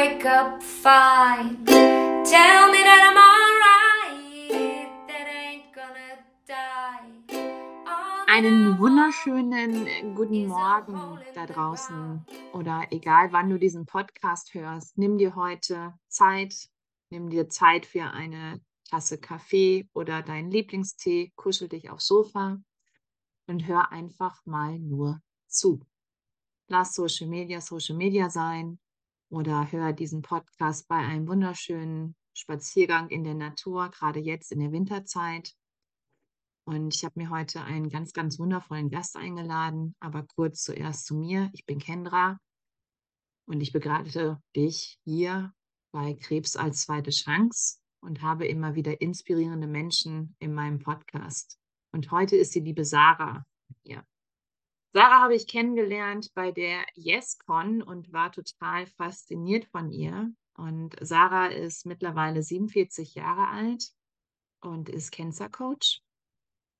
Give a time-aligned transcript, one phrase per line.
[0.00, 1.62] wake up fine.
[1.66, 6.12] Tell me that I'm alright, that I ain't gonna
[6.46, 8.24] die.
[8.26, 12.24] Einen wunderschönen guten Morgen da draußen
[12.54, 14.96] oder egal wann du diesen Podcast hörst.
[14.96, 16.54] Nimm dir heute Zeit,
[17.10, 22.58] nimm dir Zeit für eine Tasse Kaffee oder deinen Lieblingstee, kuschel dich aufs Sofa
[23.46, 25.84] und hör einfach mal nur zu.
[26.68, 28.78] Lass Social Media Social Media sein
[29.30, 34.72] oder hör diesen Podcast bei einem wunderschönen Spaziergang in der Natur, gerade jetzt in der
[34.72, 35.54] Winterzeit.
[36.66, 39.94] Und ich habe mir heute einen ganz, ganz wundervollen Gast eingeladen.
[40.00, 41.50] Aber kurz zuerst zu mir.
[41.52, 42.38] Ich bin Kendra
[43.46, 45.52] und ich begleite dich hier
[45.92, 51.58] bei Krebs als zweite Chance und habe immer wieder inspirierende Menschen in meinem Podcast.
[51.92, 53.44] Und heute ist die liebe Sarah
[53.82, 54.04] hier.
[54.92, 60.32] Sarah habe ich kennengelernt bei der YesCon und war total fasziniert von ihr.
[60.54, 63.92] Und Sarah ist mittlerweile 47 Jahre alt
[64.60, 66.02] und ist Cancer Coach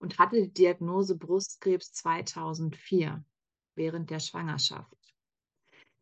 [0.01, 3.25] und hatte die Diagnose Brustkrebs 2004
[3.77, 4.97] während der Schwangerschaft.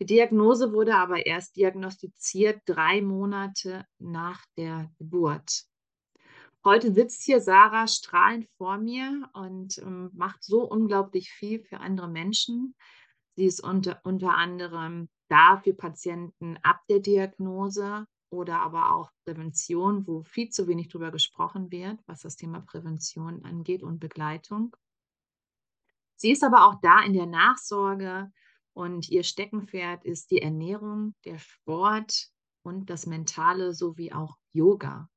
[0.00, 5.66] Die Diagnose wurde aber erst diagnostiziert drei Monate nach der Geburt.
[6.68, 12.08] Heute sitzt hier Sarah strahlend vor mir und ähm, macht so unglaublich viel für andere
[12.08, 12.74] Menschen.
[13.36, 20.06] Sie ist unter, unter anderem da für Patienten ab der Diagnose oder aber auch Prävention,
[20.06, 24.76] wo viel zu wenig darüber gesprochen wird, was das Thema Prävention angeht und Begleitung.
[26.16, 28.30] Sie ist aber auch da in der Nachsorge
[28.74, 32.28] und ihr Steckenpferd ist die Ernährung, der Sport
[32.62, 35.08] und das Mentale sowie auch Yoga.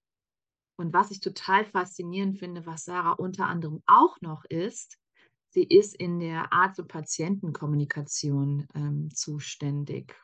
[0.82, 4.98] Und was ich total faszinierend finde, was Sarah unter anderem auch noch ist,
[5.52, 10.16] sie ist in der Arzt- und Patientenkommunikation ähm, zuständig.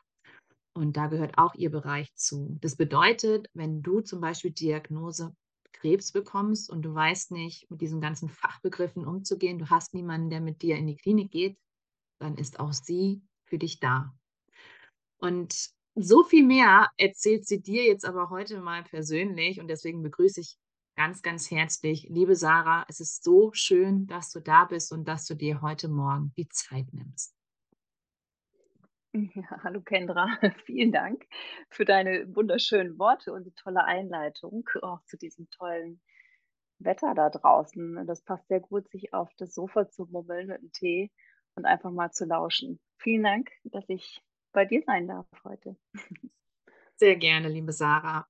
[0.74, 2.58] Und da gehört auch ihr Bereich zu.
[2.60, 5.32] Das bedeutet, wenn du zum Beispiel Diagnose
[5.70, 10.40] Krebs bekommst und du weißt nicht, mit diesen ganzen Fachbegriffen umzugehen, du hast niemanden, der
[10.40, 11.56] mit dir in die Klinik geht,
[12.18, 14.12] dann ist auch sie für dich da.
[15.18, 20.40] Und so viel mehr erzählt sie dir jetzt aber heute mal persönlich und deswegen begrüße
[20.40, 20.56] ich
[20.96, 22.84] ganz, ganz herzlich, liebe Sarah.
[22.88, 26.48] Es ist so schön, dass du da bist und dass du dir heute Morgen die
[26.48, 27.34] Zeit nimmst.
[29.12, 30.28] Ja, hallo Kendra,
[30.66, 31.26] vielen Dank
[31.70, 36.00] für deine wunderschönen Worte und die tolle Einleitung auch zu diesem tollen
[36.78, 38.06] Wetter da draußen.
[38.06, 41.10] Das passt sehr gut, sich auf das Sofa zu mummeln mit dem Tee
[41.54, 42.80] und einfach mal zu lauschen.
[42.98, 44.22] Vielen Dank, dass ich
[44.58, 45.76] bei dir sein darf heute.
[46.96, 48.26] Sehr gerne, liebe Sarah.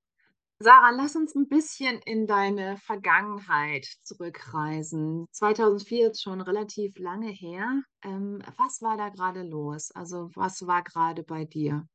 [0.59, 5.25] Sarah, lass uns ein bisschen in deine Vergangenheit zurückreisen.
[5.31, 7.81] 2004 ist schon relativ lange her.
[8.03, 9.89] Ähm, was war da gerade los?
[9.95, 11.87] Also was war gerade bei dir?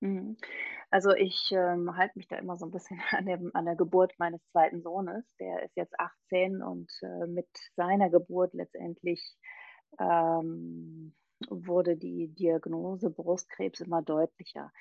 [0.00, 0.36] Mhm.
[0.90, 4.12] Also ich ähm, halte mich da immer so ein bisschen an, dem, an der Geburt
[4.18, 5.24] meines zweiten Sohnes.
[5.38, 7.46] Der ist jetzt 18 und äh, mit
[7.76, 9.36] seiner Geburt letztendlich
[10.00, 11.14] ähm,
[11.50, 14.72] wurde die Diagnose Brustkrebs immer deutlicher.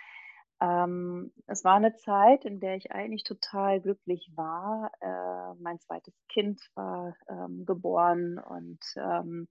[0.62, 4.92] Ähm, es war eine Zeit, in der ich eigentlich total glücklich war.
[5.02, 9.48] Äh, mein zweites Kind war ähm, geboren und ähm,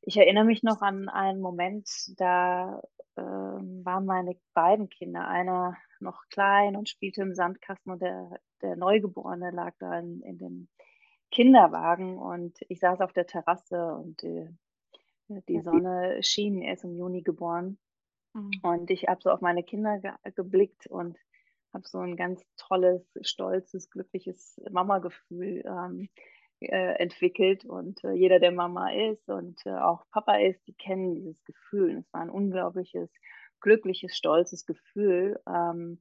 [0.00, 2.80] ich erinnere mich noch an einen Moment, da
[3.16, 8.30] ähm, waren meine beiden Kinder, einer noch klein und spielte im Sandkasten und der,
[8.62, 10.68] der Neugeborene lag da in, in dem
[11.30, 14.48] Kinderwagen und ich saß auf der Terrasse und äh,
[15.28, 17.78] die Sonne schien, er ist im Juni geboren.
[18.34, 18.50] Mhm.
[18.62, 21.18] Und ich habe so auf meine Kinder ge geblickt und
[21.72, 26.08] habe so ein ganz tolles, stolzes, glückliches Mama-Gefühl ähm,
[26.60, 27.64] äh, entwickelt.
[27.64, 31.96] Und äh, jeder, der Mama ist und äh, auch Papa ist, die kennen dieses Gefühl.
[31.96, 33.10] Und es war ein unglaubliches,
[33.60, 35.40] glückliches, stolzes Gefühl.
[35.46, 36.00] Ähm,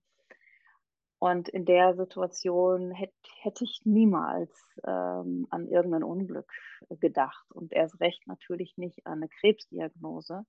[1.19, 4.51] und in der Situation hätte hätt ich niemals
[4.85, 6.51] ähm, an irgendein Unglück
[6.89, 10.45] gedacht und erst recht natürlich nicht an eine Krebsdiagnose.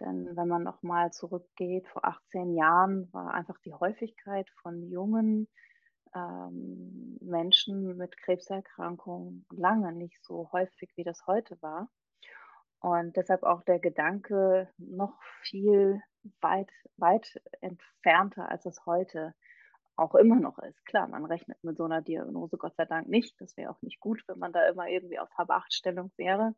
[0.00, 5.48] Denn wenn man nochmal zurückgeht, vor 18 Jahren war einfach die Häufigkeit von jungen
[6.14, 11.88] ähm, Menschen mit Krebserkrankungen lange nicht so häufig, wie das heute war.
[12.80, 16.02] Und deshalb auch der Gedanke noch viel
[16.40, 19.34] weit, weit entfernter, als es heute
[20.02, 20.84] auch immer noch ist.
[20.84, 23.40] Klar, man rechnet mit so einer Diagnose Gott sei Dank nicht.
[23.40, 26.54] Das wäre auch nicht gut, wenn man da immer irgendwie auf Habachtstellung wäre.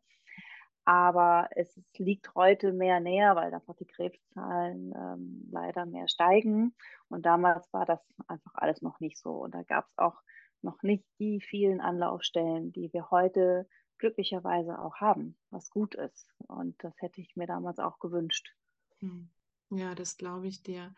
[0.85, 6.75] Aber es liegt heute mehr näher, weil einfach die Krebszahlen ähm, leider mehr steigen.
[7.09, 9.31] Und damals war das einfach alles noch nicht so.
[9.31, 10.21] Und da gab es auch
[10.61, 16.35] noch nicht die vielen Anlaufstellen, die wir heute glücklicherweise auch haben, was gut ist.
[16.47, 18.53] Und das hätte ich mir damals auch gewünscht.
[18.99, 19.29] Hm.
[19.71, 20.93] Ja, das glaube ich dir.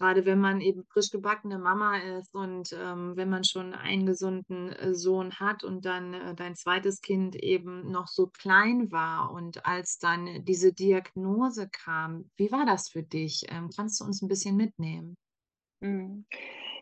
[0.00, 4.70] Gerade wenn man eben frisch gebackene Mama ist und ähm, wenn man schon einen gesunden
[4.72, 9.66] äh, Sohn hat und dann äh, dein zweites Kind eben noch so klein war und
[9.66, 13.42] als dann diese Diagnose kam, wie war das für dich?
[13.50, 15.16] Ähm, kannst du uns ein bisschen mitnehmen?
[15.82, 16.26] Mhm.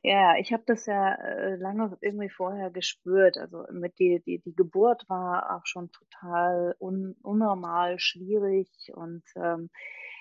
[0.02, 3.36] Ja, ich habe das ja, äh, lange irgendwie vorher gespürt.
[3.38, 9.70] Also, mit die die die Geburt war auch schon total un unnormal schwierig und, ähm,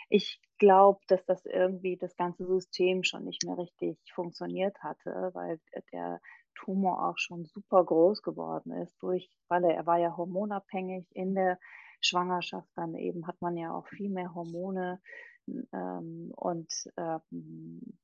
[0.10, 5.60] ich glaube, dass das irgendwie das ganze System schon nicht mehr richtig funktioniert hatte, weil
[5.94, 6.20] der
[6.56, 11.36] Tumor auch schon super groß geworden ist durch weil er er war ja hormonabhängig in
[11.36, 11.60] der
[12.02, 15.02] Schwangerschaft, dann eben hat man ja auch viel mehr Hormone,
[15.48, 17.98] hm, ähm, und, ähm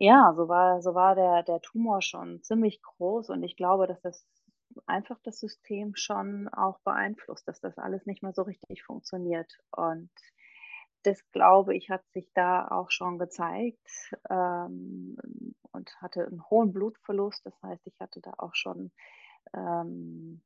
[0.00, 4.00] ja, so war so war der der Tumor schon ziemlich groß und ich glaube, dass
[4.02, 4.26] das
[4.86, 9.58] einfach das System schon auch beeinflusst, dass das alles nicht mehr so richtig funktioniert.
[9.72, 10.10] Und
[11.04, 13.88] das, glaube ich, hat sich da auch schon gezeigt,
[14.30, 15.16] ähm,
[15.72, 17.44] und hatte 'n hohen Blutverlust.
[17.46, 18.92] Das heißt, ich hatte da auch schon,
[19.54, 20.42] ähm,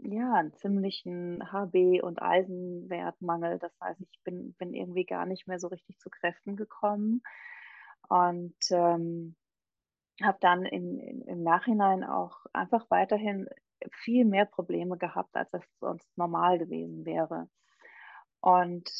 [0.00, 3.58] ja, 'n ziemlichen HB und Eisenwertmangel.
[3.60, 7.22] Das heißt, ich bin bin irgendwie gar nicht mehr so richtig zu Kräften gekommen
[8.10, 9.36] und, ähm,
[10.22, 13.48] habe dann in in im Nachhinein auch einfach weiterhin
[13.92, 17.48] viel mehr Probleme gehabt, als das sonst normal gewesen wäre.
[18.40, 18.90] Und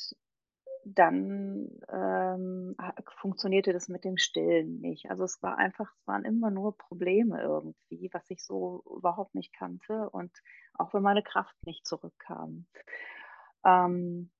[0.84, 2.76] dann, ähm,
[3.20, 5.10] funktionierte das mit dem Stillen nicht.
[5.10, 9.52] Also, es war einfach es waren immer nur Probleme irgendwie, was ich so überhaupt nicht
[9.52, 10.32] kannte und
[10.74, 12.66] auch wenn meine Kraft nicht zurückkam.
[13.64, 14.30] Ähm,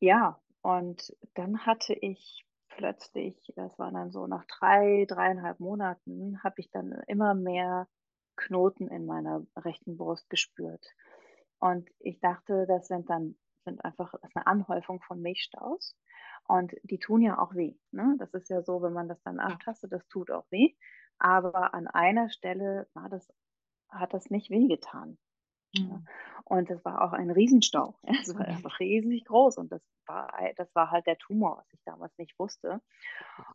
[0.00, 6.56] ja, und dann hatte ich plötzlich das war dann so nach 3, 3,5 Monaten, habe
[6.58, 7.88] ich dann immer mehr
[8.36, 10.86] Knoten in meiner rechten Brust gespürt.
[11.60, 13.36] Und ich dachte, das sind dann
[13.66, 15.96] sind einfach das ist 'ne Anhäufung von Milchstaus
[16.48, 18.16] und die tun ja auch weh, ne?
[18.18, 20.74] Das ist ja so, wenn man das dann abtastet, das tut auch weh.
[21.18, 23.32] Aber an einer Stelle war das
[23.90, 25.18] hat das nicht wehgetan.
[25.78, 26.00] Ja.
[26.00, 26.08] Mhm.
[26.44, 27.98] Und das war auch ein Riesenstau.
[28.28, 31.82] Es war einfach riesig groß und das war das war halt der Tumor, was ich
[31.84, 32.80] damals nicht wusste.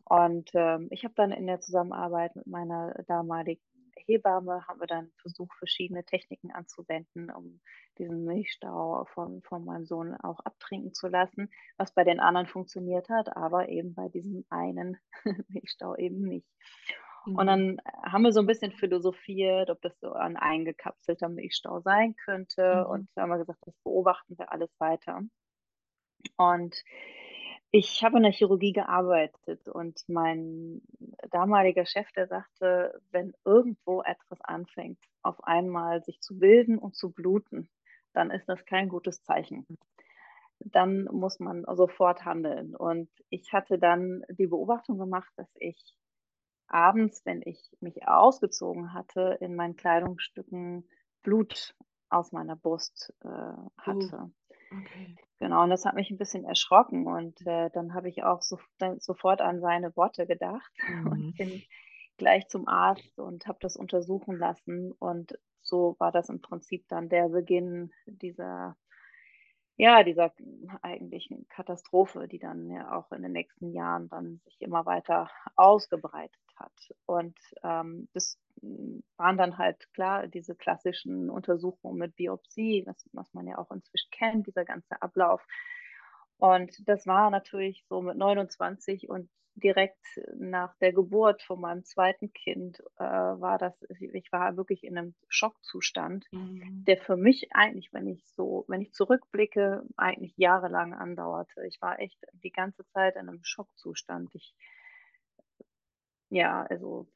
[0.04, 3.62] Und, ähm, ich habe dann in der Zusammenarbeit mit meiner damaligen
[4.06, 7.60] Hebamme haben wir dann versucht, verschiedene Techniken anzuwenden, um
[7.98, 13.08] diesen Milchstau von von meinem Sohn auch abtrinken zu lassen, was bei den anderen funktioniert
[13.08, 14.98] hat, aber eben bei diesem einen
[15.48, 16.46] Milchstau eben nicht.
[17.32, 17.48] Und Mhm.
[17.48, 22.86] dann haben wir so 'n bisschen philosophiert, ob das so ein eingekapselter Milchstau sein könnte
[22.86, 22.86] Mhm.
[22.88, 25.22] und haben wir gesagt, das beobachten wir alles weiter.
[26.36, 26.82] Und
[27.72, 30.82] ich habe in der Chirurgie gearbeitet und mein
[31.30, 37.12] damaliger Chef, der sagte: „Wenn irgendwo etwas anfängt, auf einmal sich zu bilden und zu
[37.12, 37.68] bluten,
[38.12, 39.66] dann ist das kein gutes Zeichen.
[40.60, 45.96] Dann muss man sofort handeln.“ Und ich hatte dann die Beobachtung gemacht, dass ich
[46.68, 50.88] abends, wenn ich mich ausgezogen hatte, in meinen Kleidungsstücken
[51.22, 51.74] Blut
[52.10, 53.28] aus meiner Brust, äh,
[53.86, 54.32] Oh, hatte.
[54.72, 55.16] Okay.
[55.38, 58.42] Genau, und das hat mich 'n bisschen erschrocken und, äh, dann habe ich auch
[58.78, 60.72] dann sofort an seine Worte gedacht
[61.04, 61.34] und Mhm.
[61.36, 61.64] bin
[62.18, 64.92] gleich zum Arzt und habe das untersuchen lassen.
[64.92, 68.76] Und so war das im Prinzip dann der Beginn dieser
[69.80, 70.32] ja, dieser
[70.82, 76.40] eigentlichen Katastrophe, die dann ja auch in den nächsten Jahren dann sich immer weiter ausgebreitet
[76.56, 76.72] hat.
[77.06, 83.32] Und, ähm, das, hm, waren dann halt klar diese klassischen Untersuchungen mit Biopsie, was was
[83.34, 85.46] man ja auch inzwischen kennt, dieser ganze Ablauf.
[86.40, 89.98] Und das war natürlich so mit 29 und direkt
[90.36, 92.32] nach der Geburt von meinem 2.
[92.32, 96.86] Kind, äh, war das ich war wirklich in 'nem Schockzustand, Mhm.
[96.86, 101.66] der für mich eigentlich, wenn ich so wenn ich zurückblicke, eigentlich jahrelang andauerte.
[101.66, 104.34] Ich war echt die ganze Zeit in 'nem Schockzustand.
[104.34, 104.54] Ich
[106.30, 107.08] ja, also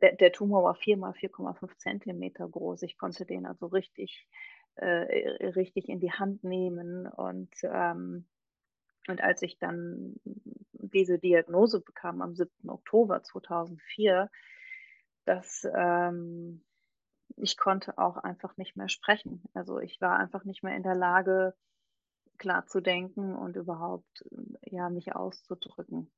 [0.00, 2.82] der der Tumor war 4 mal 4,5 Zentimeter groß.
[2.82, 4.26] Ich konnte den also richtig
[4.76, 4.86] äh,
[5.50, 8.26] richtig in die Hand nehmen und, ähm
[9.08, 10.16] und als ich dann
[10.72, 12.68] diese Diagnose bekam am 7.
[12.68, 14.30] Oktober 2004,
[15.24, 16.62] das, ähm
[17.36, 19.42] ich konnte auch einfach nicht mehr sprechen.
[19.54, 21.54] Also, ich war einfach nicht mehr in der Lage,
[22.38, 24.24] klar zu denken und überhaupt,
[24.64, 26.10] ja, mich auszudrücken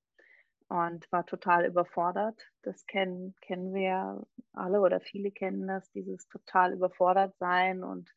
[0.69, 2.41] und war total überfordert.
[2.63, 4.23] Das kennen kennen wir ja
[4.53, 8.11] alle oder viele kennen das, dieses total überfordert sein und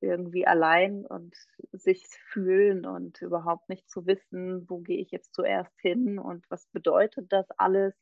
[0.00, 1.34] irgendwie allein und
[1.72, 6.66] sich fühlen und überhaupt nicht zu wissen, wo gehe ich jetzt zuerst hin und was
[6.68, 7.94] bedeutet das alles?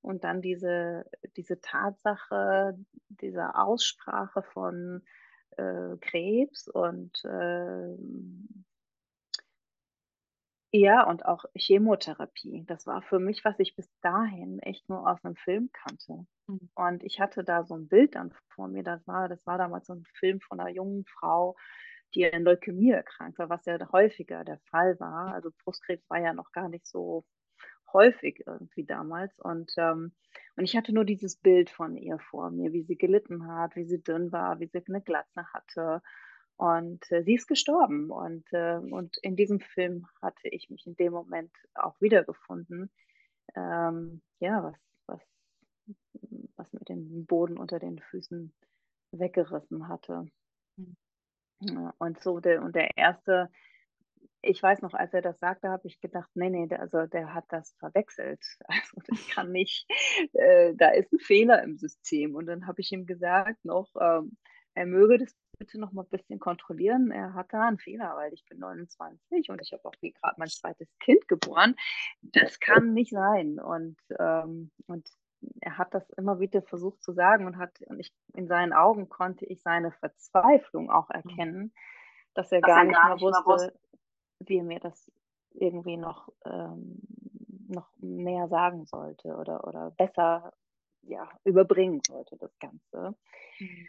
[0.00, 1.04] Und dann diese
[1.36, 2.76] diese Tatsache
[3.08, 5.02] dieser Aussprache von,
[5.56, 8.64] äh, Krebs und, ähm
[10.74, 12.64] Ja, und auch Chemotherapie.
[12.66, 16.24] Das war für mich, was ich bis dahin echt nur aus 'nem Film kannte.
[16.46, 16.70] Mhm.
[16.74, 19.86] Und ich hatte da so 'n Bild dann vor mir, das war das war damals
[19.86, 21.56] so 'n Film von 'ner jungen Frau,
[22.14, 25.34] die an Leukämie erkrankt war, was ja häufiger der Fall war.
[25.34, 27.24] Also, Brustkrebs war ja noch gar nicht so
[27.92, 29.38] häufig irgendwie damals.
[29.40, 30.12] Und, ähm
[30.56, 33.84] und ich hatte nur dieses Bild von ihr vor mir, wie sie gelitten hat, wie
[33.86, 36.02] sie dünn war, wie sie 'ne Glatze hatte.
[36.60, 38.10] Und, äh, sie ist gestorben.
[38.10, 42.90] Und, äh und in diesem Film hatte ich mich in dem Moment auch wiedergefunden,
[43.56, 45.20] ähm, ja, was was
[46.56, 48.54] was mir den Boden unter den Füßen
[49.12, 50.26] weggerissen hatte.
[51.62, 51.92] Mhm.
[51.98, 53.50] Und so der und der erste
[54.42, 57.34] ich weiß noch, als er das sagte, habe ich gedacht: „Ne, ne, der also, der
[57.34, 58.44] hat das verwechselt.
[58.68, 59.86] Also, das kann nicht
[60.34, 64.38] äh, da ist 'n Fehler im System.“ Und dann habe ich ihm gesagt noch, ähm,
[64.74, 67.10] er möge das bitte noch mal bisschen kontrollieren.
[67.12, 70.52] Er hat da 'n Fehler, weil ich bin 29 und ich habe auch grad mein
[70.52, 70.88] 2.
[71.00, 71.76] Kind geboren.
[72.22, 73.60] Das kann nicht sein.
[73.60, 75.08] Und, ähm und
[75.60, 79.08] er hat das immer wieder versucht zu sagen und hat und ich in seinen Augen
[79.08, 81.42] konnte ich seine Verzweiflung auch Mhm.
[81.42, 81.72] erkennen,
[82.34, 83.74] dass er Dass gar er nicht gar mehr nicht mehr wus wusste,
[84.40, 85.10] wie er mir das
[85.52, 87.00] irgendwie noch ähm,
[87.68, 90.52] noch näher sagen sollte oder oder besser,
[91.02, 93.16] ja, überbringen sollte, das Ganze.
[93.60, 93.88] Mhm.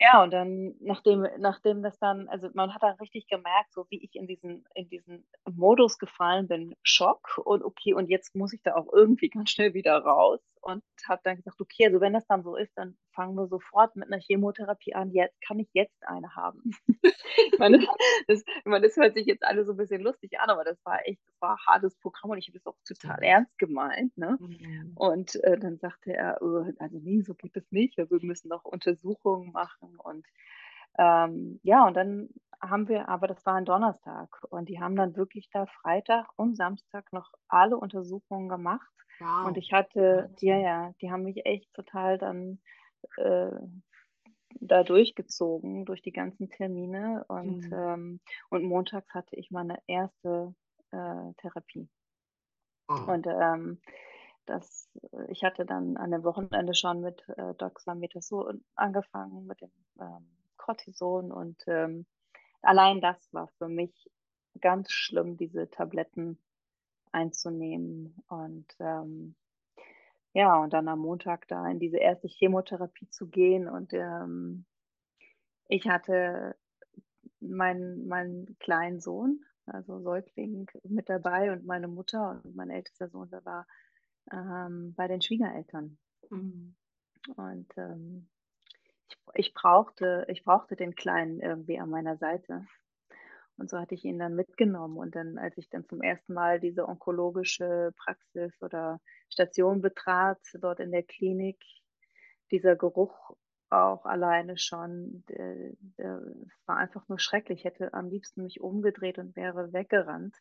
[0.00, 4.00] Ja, und dann, nachdem nachdem das dann also, man hat dann richtig gemerkt, so wie
[4.04, 8.62] ich in diesen in diesen Modus gefallen bin, Schock und okay, und jetzt muss ich
[8.62, 12.26] da auch irgendwie ganz schnell wieder raus und habe dann gesagt: „Okay, also, wenn das
[12.28, 15.10] dann so ist, dann fangen wir sofort mit 'ner Chemotherapie an.
[15.12, 16.72] Jetzt kann ich jetzt eine haben?“
[17.46, 17.78] Ich meine,
[18.28, 21.06] das meine, das hört sich jetzt alles so 'n bisschen lustig an, aber das war
[21.06, 24.40] echt das war hartes Programm und ich habe das auch total ernst gemeint, ne?
[24.40, 24.98] Mhm.
[24.98, 27.98] Und, äh, dann sagte er: „Äh, also, ne, so geht das nicht.
[27.98, 30.26] Wir müssen noch Untersuchungen machen.“ Und,
[30.98, 32.30] ähm, ja, und dann
[32.62, 36.56] haben wir aber das war ein Donnerstag und die haben dann wirklich da Freitag und
[36.56, 38.90] Samstag noch alle Untersuchungen gemacht.
[39.40, 39.58] Und Wow.
[39.58, 42.60] ich hatte ja, ja, die haben mich echt total dann,
[43.16, 43.50] äh,
[44.60, 47.72] da durchgezogen durch die ganzen Termine und, Mhm.
[47.72, 50.54] ähm und montags hatte ich meine erste,
[50.92, 51.88] äh, Therapie.
[52.88, 53.18] Wow.
[53.18, 53.80] Und, ähm,
[54.46, 54.90] das
[55.28, 61.32] ich hatte dann an dem Wochenende schon mit, äh, Dexamethason angefangen, mit dem, ähm, Cortison
[61.32, 62.06] und, ähm,
[62.62, 64.10] allein das war für mich
[64.60, 66.38] ganz schlimm, diese Tabletten
[67.12, 68.16] einzunehmen.
[68.28, 69.36] Und, ähm,
[70.34, 74.64] ja, und dann am Montag da in diese erste Chemotherapie zu gehen und, ähm
[75.70, 76.56] ich hatte
[77.40, 83.30] meinen meinen kleinen Sohn, also Säugling mit dabei und meine Mutter und mein ältester Sohn,
[83.30, 83.66] der war,
[84.32, 85.98] ähm, bei den Schwiegereltern.
[86.30, 86.76] Mhm.
[87.36, 88.28] Und, ähm,
[89.34, 92.66] ich ich brauchte ich brauchte den Kleinen irgendwie an meiner Seite.
[93.58, 94.96] Und so hatte ich ihn dann mitgenommen.
[94.96, 96.32] Und dann, als ich dann zum 1.
[96.32, 101.60] Mal diese onkologische Praxis oder Station betrat dort in der Klinik,
[102.52, 103.32] dieser Geruch
[103.70, 105.72] auch alleine schon, der
[106.46, 107.60] es war einfach nur schrecklich.
[107.60, 110.34] Ich hätte am liebsten mich umgedreht und wäre weggerannt.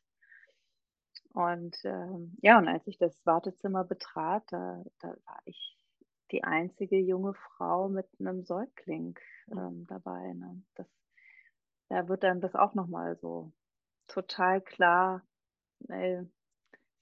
[1.33, 5.77] Und, ähm, ja, und als ich das Wartezimmer betrat, da da war ich
[6.31, 9.17] die einzige junge Frau mit 'nem Säugling,
[9.51, 10.63] ähm, dabei, ne?
[10.75, 10.87] Das
[11.89, 13.53] da wird einem das auch noch mal so
[14.07, 15.23] total klar:
[15.89, 16.15] „Ey,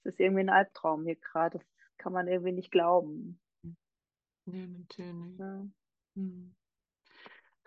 [0.04, 1.54] es ist irgendwie 'n Albtraum hier grad.
[1.56, 1.62] Das
[1.98, 3.76] kann man irgendwie nicht glauben.“ Hm.
[4.46, 5.38] Ja, natürlich.
[5.38, 5.66] Ja.
[6.14, 6.54] Mhm.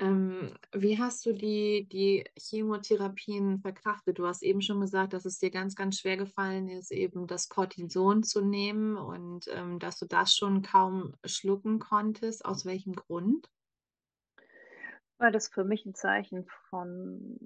[0.01, 4.17] Ähm, wie hast du die die Chemotherapien verkraftet?
[4.17, 7.49] Du hast eben schon gesagt, dass es dir ganz, ganz schwer gefallen ist, eben das
[7.49, 12.45] Cortison zu nehmen und, ähm, dass du das schon kaum schlucken konntest.
[12.45, 13.49] Aus welchem Grund?
[15.21, 17.37] Weil das für mich 'n Zeichen von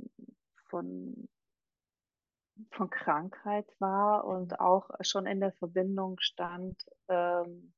[0.69, 1.27] von
[2.71, 4.29] von Krankheit war Mhm.
[4.29, 7.73] und auch schon in der Verbindung stand, ähm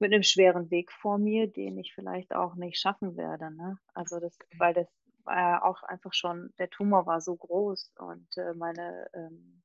[0.00, 3.78] mit 'nem schweren Weg vor mir, den ich vielleicht auch nicht schaffen werde, ne?
[3.94, 4.88] Also, das weil das
[5.24, 9.62] war ja auch einfach schon der Tumor war so groß und, äh, meine, ähm,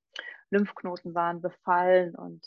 [0.51, 2.46] Lymphknoten waren befallen und,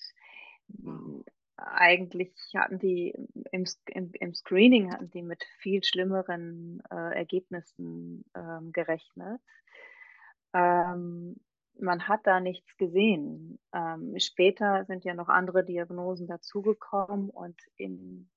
[1.57, 3.15] eigentlich hatten die
[3.51, 9.41] im im im Screening hatten die mit viel schlimmeren, äh, Ergebnissen, ähm, gerechnet.
[10.55, 11.37] Ähm,
[11.79, 13.59] man hat da nichts gesehen.
[13.73, 18.31] Ähm, später sind ja noch andere Diagnosen dazugekommen und in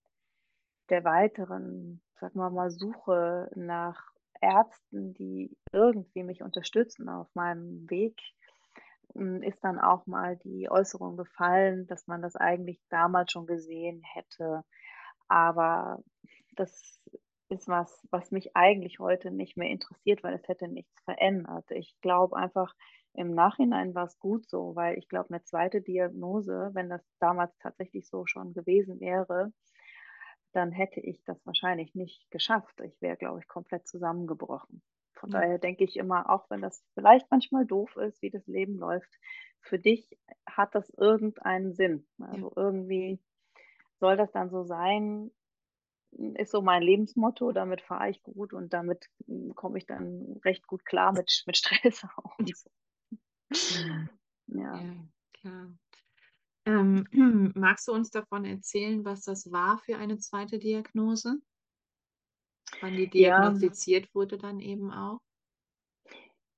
[0.90, 8.20] der weiteren, sagen wir mal, Suche nach Ärzten, die irgendwie mich unterstützen auf meinem Weg,
[9.42, 14.64] ist dann auch mal die Äußerung gefallen, dass man das eigentlich damals schon gesehen hätte.
[15.28, 16.04] Aber
[16.56, 17.02] das
[17.50, 21.70] ist was, was mich eigentlich heute nicht mehr interessiert, weil es hätte nichts verändert.
[21.72, 22.74] Ich glaube einfach,
[23.14, 27.58] im Nachhinein war es gut so, weil ich glaube, eine zweite Diagnose, wenn das damals
[27.60, 29.54] tatsächlich so schon gewesen wäre,
[30.54, 32.80] dann hätte ich das wahrscheinlich nicht geschafft.
[32.82, 34.82] Ich wäre, glaube ich, komplett zusammengebrochen.
[35.16, 35.42] Von Ja.
[35.42, 39.10] daher denke ich immer, auch wenn das vielleicht manchmal doof ist, wie das Leben läuft,
[39.62, 42.08] für dich hat das irgendeinen Sinn.
[42.20, 43.20] Also irgendwie
[44.00, 45.32] soll das dann so sein,
[46.36, 50.68] ist so mein Lebensmotto, damit fahre ich gut und damit mm, komme ich dann recht
[50.68, 52.38] gut klar mit, mit Stress auch.
[52.46, 52.70] So.
[53.70, 54.10] Mhm.
[54.48, 54.80] Ja.
[54.80, 54.96] Ja,
[55.34, 55.72] klar.
[56.66, 57.08] Ähm,
[57.56, 61.42] magst du uns davon erzählen, was das war für eine zweite Diagnose?
[62.82, 63.56] Wann die Ja.
[63.64, 65.20] diagnostiziert wurde dann eben auch?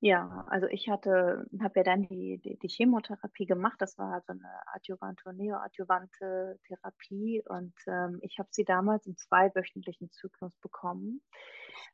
[0.04, 3.82] Ja, also ich hatte habe ja dann die die die Chemotherapie gemacht.
[3.82, 9.18] Das war so 'ne adjuvante und neoadjuvante Therapie und, ähm, ich habe sie damals im
[9.18, 11.24] zweiwöchentlichen Zyklus bekommen,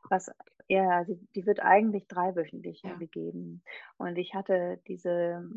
[0.10, 0.30] was
[0.68, 3.00] ja, die die wird eigentlich dreiwöchentlich, Ja.
[3.00, 3.64] gegeben.
[3.98, 5.50] Und ich hatte diese,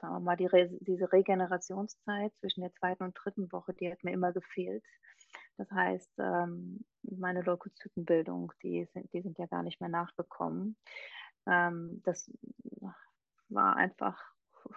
[0.00, 4.02] sagen wir mal, die Re diese Regenerationszeit zwischen der zweiten und dritten Woche, die hat
[4.04, 4.84] mir immer gefehlt.
[5.58, 10.78] Das heißt, ähm, meine Leukozytenbildung, die sind die sind ja gar nicht mehr nachgekommen.
[11.46, 12.30] Ähm, das
[13.48, 14.18] war einfach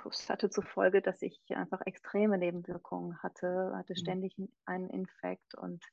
[0.10, 3.96] es hatte zur Folge, dass ich einfach extreme Nebenwirkungen hatte, hatte Mhm.
[3.96, 4.36] ständig
[4.66, 5.84] einen Infekt und,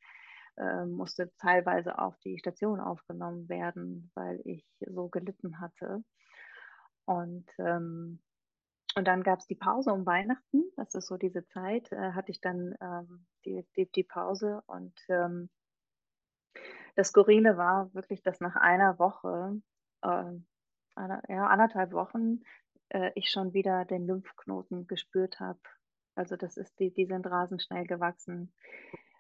[0.59, 6.05] ähm, musste teilweise auf die Station aufgenommen werden, weil ich so gelitten hatte.
[7.07, 8.21] Und, ähm
[8.99, 10.65] und dann gab's die Pause um Weihnachten.
[10.77, 14.95] Das ist so diese Zeit, äh, hatte ich dann, ähm, die die die Pause und,
[15.11, 15.49] ähm
[16.97, 19.61] das Skurrile war wirklich, dass nach einer Woche,
[20.05, 20.47] ähm,
[20.97, 22.41] einer ja, 1,5 Wochen,
[22.89, 25.61] äh, ich schon wieder den Lymphknoten gespürt habe.
[26.15, 28.53] Also, das ist die die sind rasend schnell gewachsen.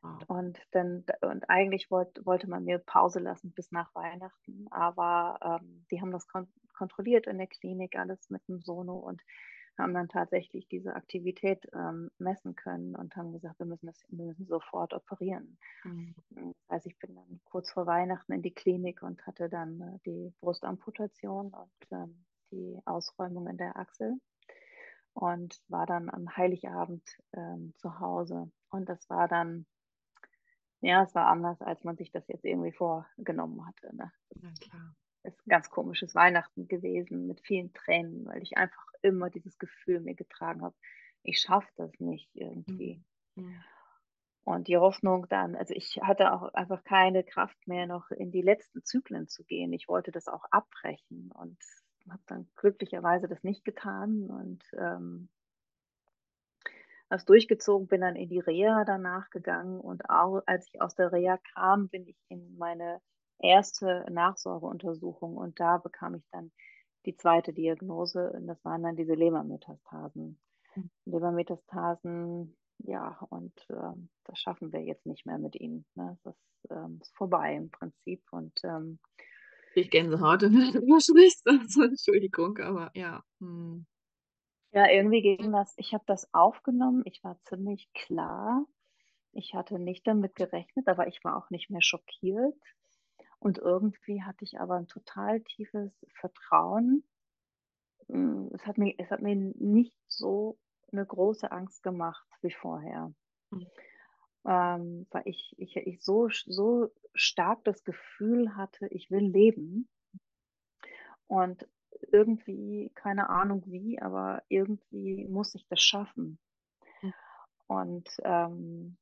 [0.02, 0.28] Wow.
[0.28, 5.86] Und dann und eigentlich wollt wollte man mir Pause lassen bis nach Weihnachten, aber, ähm,
[5.90, 9.22] die haben das kon kontrolliert in der Klinik, alles mit 'm Sono und
[9.78, 14.24] haben dann tatsächlich diese Aktivität, ähm, messen können und haben gesagt: „Wir müssen das wir
[14.26, 16.14] müssen sofort operieren.“ Mhm.
[16.34, 19.98] Hm, also, ich bin dann kurz vor Weihnachten in die Klinik und hatte dann, äh,
[20.06, 24.18] die Brustamputation und, ähm, die Ausräumung in der Achsel
[25.14, 28.50] und war dann an Heiligabend, ähm, zu Hause.
[28.70, 29.66] Und das war dann
[30.80, 34.12] ja, es war anders, als man sich das jetzt irgendwie vorgenommen hatte, ne?
[34.42, 34.94] Na klar.
[35.24, 40.00] Ist 'n ganz komisches Weihnachten gewesen mit vielen Tränen, weil ich einfach immer dieses Gefühl
[40.00, 40.76] mir getragen habe:
[41.24, 43.02] „Ich schaffe das nicht irgendwie.“
[43.36, 43.64] Mhm.
[44.46, 48.42] Und die Hoffnung dann also, ich hatte auch einfach keine Kraft mehr, noch in die
[48.42, 49.72] letzten Zyklen zu gehen.
[49.72, 51.58] Ich wollte das auch abbrechen und
[52.08, 55.28] habe dann glücklicherweise das nicht getan und, ähm
[57.10, 60.94] habe es durchgezogen, bin dann in die Reha danach gegangen und au als ich aus
[60.94, 63.00] der Reha kam, bin ich in meine
[63.40, 66.52] erste Nachsorgeuntersuchung und da bekam ich dann
[67.06, 70.40] die zweite Diagnose und das waren dann diese Lebermetastasen.
[70.76, 70.88] Mhm.
[71.06, 76.18] Lebermetastasen, ja, und, ähm, das schaffen wir jetzt nicht mehr mit ihnen, ne?
[76.24, 76.36] Das,
[76.70, 79.00] ähm, ist vorbei im Prinzip und, ähm
[79.74, 81.46] ich Gänsehaut, wenn du darüber sprichst.
[81.46, 83.22] Also, Entschuldigung, aber ja.
[83.40, 83.86] Mhm.
[84.72, 87.02] Ja, irgendwie ging das ich habe das aufgenommen.
[87.06, 88.66] Ich war ziemlich klar.
[89.32, 92.54] Ich hatte nicht damit gerechnet, aber ich war auch nicht mehr schockiert.
[93.42, 97.04] Und irgendwie hatte ich aber 'n total tiefes Vertrauen.
[98.10, 100.58] Hm, es hat mir es hat mir nicht so
[100.92, 103.12] 'ne große Angst gemacht wie vorher.
[103.52, 103.68] Mhm.
[104.46, 109.88] Ähm, weil ich ich ich so so stark das Gefühl hatte, ich will leben.
[111.30, 111.68] Und
[112.10, 116.38] irgendwie, keine Ahnung wie, aber irgendwie muss ich das schaffen.
[117.02, 117.10] Mhm.
[117.70, 118.96] Und, ähm,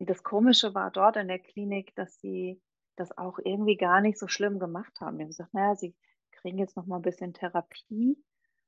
[0.00, 2.62] das Komische war dort in der Klinik, dass sie
[2.96, 5.18] das auch irgendwie gar nicht so schlimm gemacht haben.
[5.18, 5.94] Die haben gesagt: „Na ja, Sie
[6.32, 8.18] kriegen jetzt noch mal 'n bisschen Therapie.“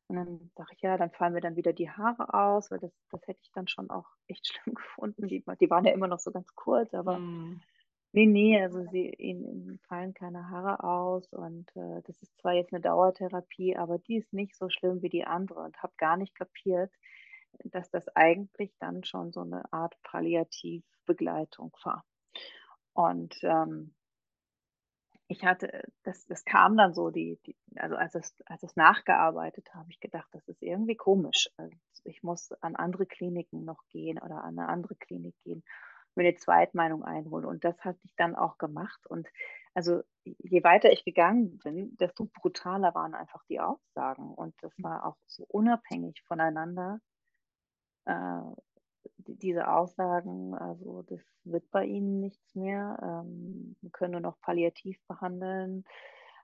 [0.08, 2.92] Und dann sage ich: „Ja, dann fallen mir dann wieder die Haare aus“, weil das
[3.10, 5.28] das hätte ich dann schon auch echt schlimm gefunden.
[5.28, 7.60] Die die waren ja immer noch so ganz kurz, aber Mhm.
[8.12, 12.54] ne, ne, also sie ihnen ihnen fallen keine Haare aus und, äh, das ist zwar
[12.54, 16.16] jetzt 'ne Dauertherapie, aber die ist nicht so schlimm wie die andere und habe gar
[16.16, 16.92] nicht kapiert,
[17.64, 22.04] dass das eigentlich dann schon so 'ne Art Palliativbegleitung war.
[22.94, 23.94] Und, ähm
[25.28, 29.74] ich hatte das das kam dann so, die die also, als es als es nachgearbeitet
[29.74, 31.48] habe ich gedacht: „Das ist irgendwie komisch.
[31.58, 35.64] Also, ich muss an andere Kliniken noch gehen oder an 'ne andere Klinik gehen,
[36.16, 39.06] mir 'ne Zweitmeinung einholen.“ Und das hatte ich dann auch gemacht.
[39.08, 39.28] Und
[39.74, 44.34] also, je weiter ich gegangen bin, desto brutaler waren einfach die Aussagen.
[44.34, 47.00] Und das war auch so unabhängig voneinander.
[48.06, 48.40] Äh,
[49.28, 55.84] diese Aussagen, also das wird bei Ihnen nichts mehr, ähm, können nur noch palliativ behandeln,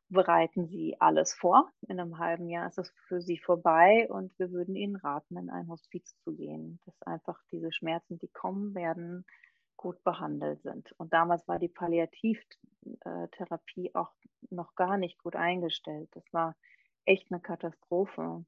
[0.08, 1.70] bereiten Sie alles vor.
[1.88, 5.50] In einem halben Jahr ist es für Sie vorbei und wir würden Ihnen raten, in
[5.50, 9.26] ein Hospiz zu gehen, dass einfach diese Schmerzen, die kommen werden,
[9.76, 10.92] gut behandelt sind.
[10.98, 14.12] Und damals war die Palliativtherapie auch
[14.50, 16.08] noch gar nicht gut eingestellt.
[16.12, 16.54] Das war
[17.04, 18.44] echt eine Katastrophe.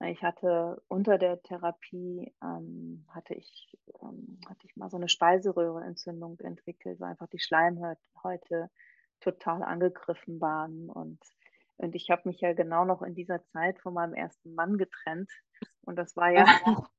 [0.00, 6.38] Ich hatte unter der Therapie ähm, hatte ich ähm, hatte ich mal so eine Speiseröhrenentzündung
[6.40, 8.70] entwickelt, weil einfach die Schleimhäute
[9.20, 10.90] total angegriffen waren.
[10.90, 11.20] Und
[11.76, 15.30] und ich habe mich ja genau noch in dieser Zeit von meinem ersten Mann getrennt.
[15.82, 16.44] Und das war ja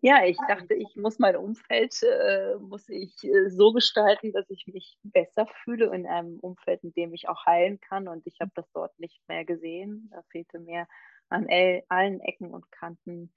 [0.00, 4.66] ja, ich dachte, ich muss mein Umfeld äh, muss ich äh, so gestalten, dass ich
[4.66, 8.08] mich besser fühle in einem Umfeld, in dem ich auch heilen kann.
[8.08, 10.08] Und ich habe das dort nicht mehr gesehen.
[10.12, 10.86] Da fehlte mir
[11.32, 11.48] an
[11.88, 13.32] allen Ecken und Kanten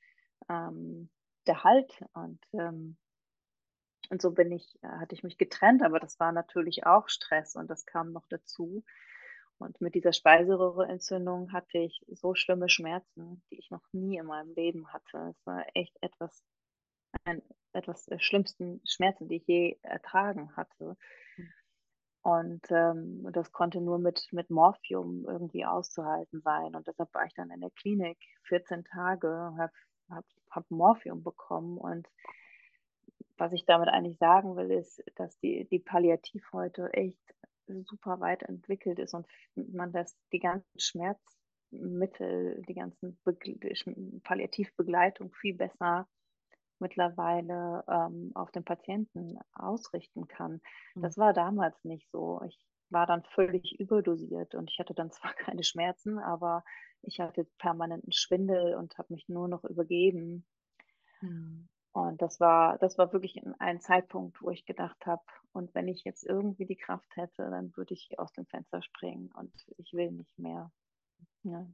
[0.50, 1.10] ähm,
[1.48, 2.04] der Halt.
[2.14, 2.98] Und, ähm,
[4.10, 7.56] und so bin ich, äh, hatte ich mich getrennt, aber das war natürlich auch Stress
[7.56, 8.84] und das kam noch dazu.
[9.58, 14.54] Und mit dieser Speiseröhrenentzündung hatte ich so schlimme Schmerzen, die ich noch nie in meinem
[14.54, 15.30] Leben hatte.
[15.30, 16.44] Es war echt etwas,
[17.24, 20.98] ein, etwas der schlimmsten Schmerzen, die ich je ertragen hatte.
[22.26, 26.74] Und ähm, das konnte nur mit, mit Morphium irgendwie auszuhalten sein.
[26.74, 29.72] Und deshalb war ich dann in der Klinik 14 Tage, habe
[30.10, 31.78] hab, hab Morphium bekommen.
[31.78, 32.08] Und
[33.38, 37.22] was ich damit eigentlich sagen will, ist, dass die, die Palliativ heute echt
[37.68, 43.38] super weit entwickelt ist und man das, die ganzen Schmerzmittel, die ganzen Be
[44.24, 46.08] Palliativbegleitung viel besser
[46.80, 50.62] mittlerweile ähm, auf den Patienten ausrichten kann.
[50.94, 51.02] Hm.
[51.02, 52.42] Das war damals nicht so.
[52.46, 52.58] Ich
[52.90, 56.64] war dann völlig überdosiert und ich hatte dann zwar keine Schmerzen, aber
[57.02, 60.46] ich hatte permanenten Schwindel und habe mich nur noch übergeben.
[61.22, 61.68] Mhm.
[61.92, 66.04] Und das war, das war wirklich ein Zeitpunkt, wo ich gedacht habe, und wenn ich
[66.04, 70.12] jetzt irgendwie die Kraft hätte, dann würde ich aus dem Fenster springen und ich will
[70.12, 70.70] nicht mehr.
[71.44, 71.66] Ja.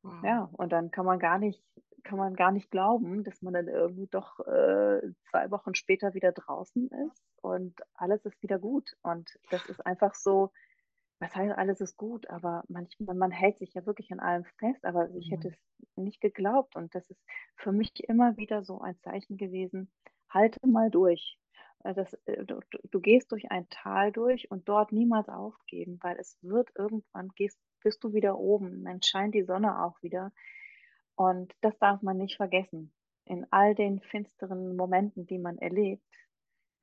[0.00, 0.24] Wow.
[0.24, 1.62] ja, und dann kann man gar nicht
[2.08, 6.32] kann man gar nicht glauben, dass man dann irgendwie doch äh, zwei Wochen später wieder
[6.32, 8.96] draußen ist und alles ist wieder gut.
[9.02, 10.50] Und das ist einfach so,
[11.20, 14.86] was heißt, alles ist gut, aber manchmal, man hält sich ja wirklich an allem fest,
[14.86, 15.54] aber ich hätte mhm.
[15.54, 16.76] es nicht geglaubt.
[16.76, 17.22] Und das ist
[17.56, 19.92] für mich immer wieder so ein Zeichen gewesen,
[20.30, 21.38] halte mal durch.
[21.84, 26.16] Äh, das, äh, du, du, gehst durch ein Tal durch und dort niemals aufgeben, weil
[26.18, 30.32] es wird irgendwann, gehst, bist du wieder oben, dann scheint die Sonne auch wieder.
[31.18, 32.92] Und das darf man nicht vergessen.
[33.24, 36.06] In all den finsteren Momenten, die man erlebt,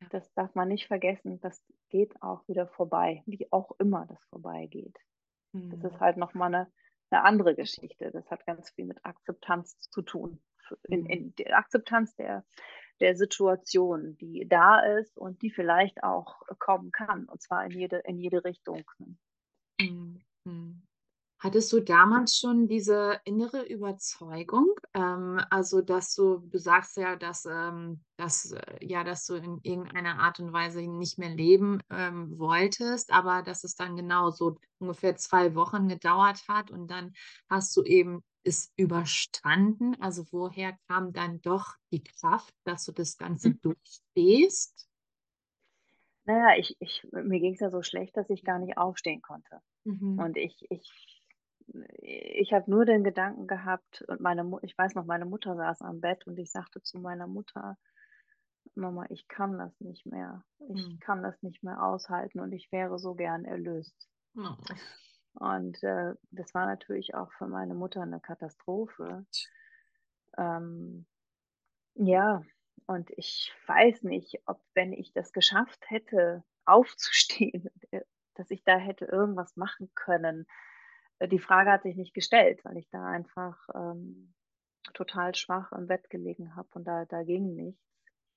[0.09, 1.39] das darf man nicht vergessen.
[1.39, 4.97] Das geht auch wieder vorbei, wie auch immer das vorbeigeht.
[5.53, 5.69] Mhm.
[5.69, 5.99] Das ist mhm.
[6.01, 6.71] halt nochmal eine,
[7.11, 8.11] eine andere Geschichte.
[8.11, 10.41] Das hat ganz viel mit Akzeptanz zu tun.
[10.89, 11.09] In, mhm.
[11.09, 12.43] in der Akzeptanz der,
[12.99, 17.99] der Situation, die da ist und die vielleicht auch kommen kann, und zwar in jede,
[17.99, 18.83] in jede Richtung.
[19.79, 20.84] Mhm.
[21.45, 27.45] Hattest du damals schon diese innere Überzeugung, ähm, also dass du, du sagst ja, dass,
[27.45, 32.39] ähm, dass, äh, ja, dass du in irgendeiner Art und Weise nicht mehr leben ähm,
[32.39, 37.13] wolltest, aber dass es dann genau so ungefähr zwei Wochen gedauert hat und dann
[37.47, 39.95] hast du eben es überstanden.
[40.01, 43.59] Also woher kam dann doch die Kraft, dass du das Ganze mhm.
[43.61, 44.87] durchstehst?
[46.23, 49.59] Naja, ich, ich, mir ging es ja so schlecht, dass ich gar nicht aufstehen konnte.
[49.83, 50.17] Mhm.
[50.17, 51.14] Und ich, ich
[52.01, 56.01] ich habe nur den Gedanken gehabt und meine ich weiß noch, meine Mutter saß am
[56.01, 57.77] Bett und ich sagte zu meiner Mutter:
[58.75, 60.45] „Mama, ich kann das nicht mehr.
[60.69, 61.01] Ich Mhm.
[61.01, 64.79] kann das nicht mehr aushalten und ich wäre so gern erlöst.“ Oh.
[65.39, 69.25] Und, äh, das war natürlich auch für meine Mutter eine Katastrophe.
[70.37, 71.05] Ähm,
[71.95, 72.43] ja,
[72.87, 78.01] und ich weiß nicht, ob wenn ich das geschafft hätte, aufzustehen, äh,
[78.35, 80.47] dass ich da hätte irgendwas machen können.
[81.19, 84.33] Äh, die Frage hat sich nicht gestellt, weil ich da einfach ähm,
[84.93, 87.81] total schwach im Bett gelegen habe und da, da ging nichts.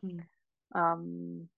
[0.00, 0.28] Mhm.
[0.74, 1.50] Ähm,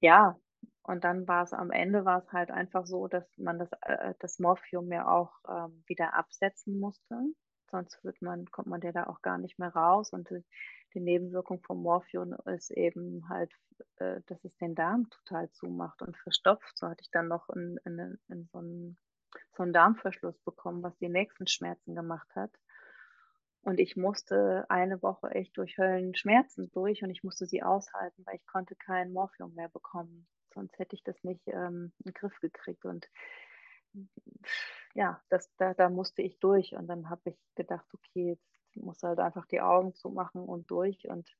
[0.00, 0.36] ja,
[0.82, 4.14] und dann war es am Ende war es halt einfach so, dass man das, äh,
[4.18, 7.16] das Morphium ja auch ähm, wieder absetzen musste.
[7.70, 10.12] Sonst wird man, kommt man ja da auch gar nicht mehr raus.
[10.12, 10.44] Und die,
[10.94, 13.52] die Nebenwirkung vom Morphium ist eben halt,
[13.96, 16.76] äh, dass es den Darm total zumacht und verstopft.
[16.76, 18.96] So hatte ich dann noch in, in, in so einem
[19.56, 22.50] so einen Darmverschluss bekommen, was die nächsten Schmerzen gemacht hat.
[23.62, 28.36] Und ich musste eine Woche echt durch Höllenschmerzen durch und ich musste sie aushalten, weil
[28.36, 30.26] ich konnte kein Morphium mehr bekommen.
[30.52, 32.84] Sonst hätte ich das nicht ähm, in den Griff gekriegt.
[32.84, 33.08] Und
[34.94, 36.74] ja, das, da, da musste ich durch.
[36.74, 41.06] Und dann habe ich gedacht, okay, jetzt musste halt einfach die Augen zumachen und durch
[41.08, 41.30] und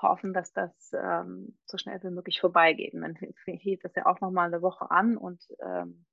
[0.00, 2.94] hoffen, dass das ähm, so schnell wie möglich vorbeigeht.
[2.94, 6.06] Und dann hielt das ja auch noch mal eine Woche an und ähm,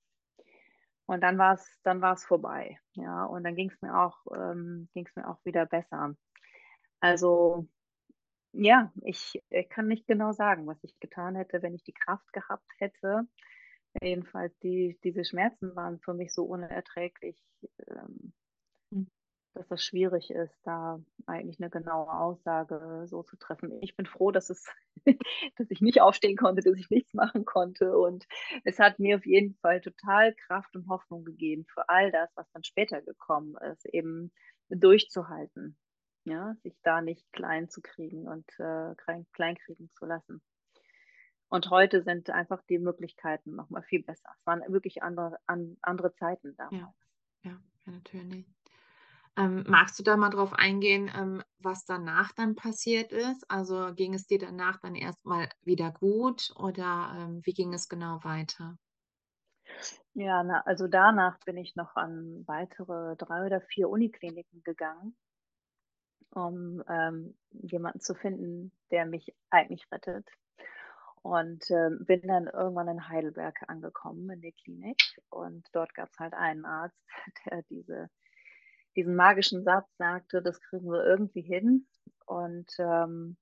[1.06, 3.26] und dann war es dann war es vorbei, ja.
[3.26, 6.16] Und dann ging es mir auch ähm, mir auch wieder besser.
[7.02, 7.68] Also
[8.54, 12.32] ja, ich, ich kann nicht genau sagen, was ich getan hätte, wenn ich die Kraft
[12.34, 13.28] gehabt hätte.
[14.02, 17.38] Jedenfalls die diese Schmerzen waren für mich so unerträglich,
[17.88, 18.34] ähm,
[18.92, 19.08] Mhm.
[19.54, 23.72] Dass das schwierig ist, da eigentlich eine genaue Aussage so zu treffen.
[23.82, 24.66] Ich bin froh, dass es
[25.58, 28.26] dass ich nicht aufstehen konnte, dass ich nichts machen konnte und
[28.63, 32.50] es hat mir auf jeden Fall total Kraft und Hoffnung gegeben für all das, was
[32.52, 34.32] dann später gekommen ist, eben
[34.70, 35.78] durchzuhalten,
[36.26, 40.42] ja, sich da nicht klein zu kriegen und äh, klein, kleinkriegen zu lassen.
[41.50, 44.28] Und heute sind einfach die Möglichkeiten noch mal viel besser.
[44.39, 46.96] Es waren wirklich andere, an, andere Zeiten damals.
[47.44, 48.48] Ja, ja, natürlich.
[49.38, 53.50] Ähm, magst du da mal drauf eingehen, ähm, was danach dann passiert ist?
[53.50, 58.24] Also ging es dir danach dann erstmal wieder gut oder ähm, wie ging es genau
[58.24, 58.78] weiter?
[60.13, 65.15] Ja, na, also danach bin ich noch an weitere drei oder vier Unikliniken gegangen,
[66.32, 70.28] um ähm, jemanden zu finden, der mich eigentlich rettet.
[71.24, 74.98] Und ähm, bin dann irgendwann in Heidelberg angekommen in der Klinik.
[75.30, 76.98] Und dort gab es halt einen Arzt,
[77.46, 78.10] der diese,
[78.95, 81.88] diesen magischen Satz sagte, das kriegen wir irgendwie hin.
[82.25, 83.38] Und ähm,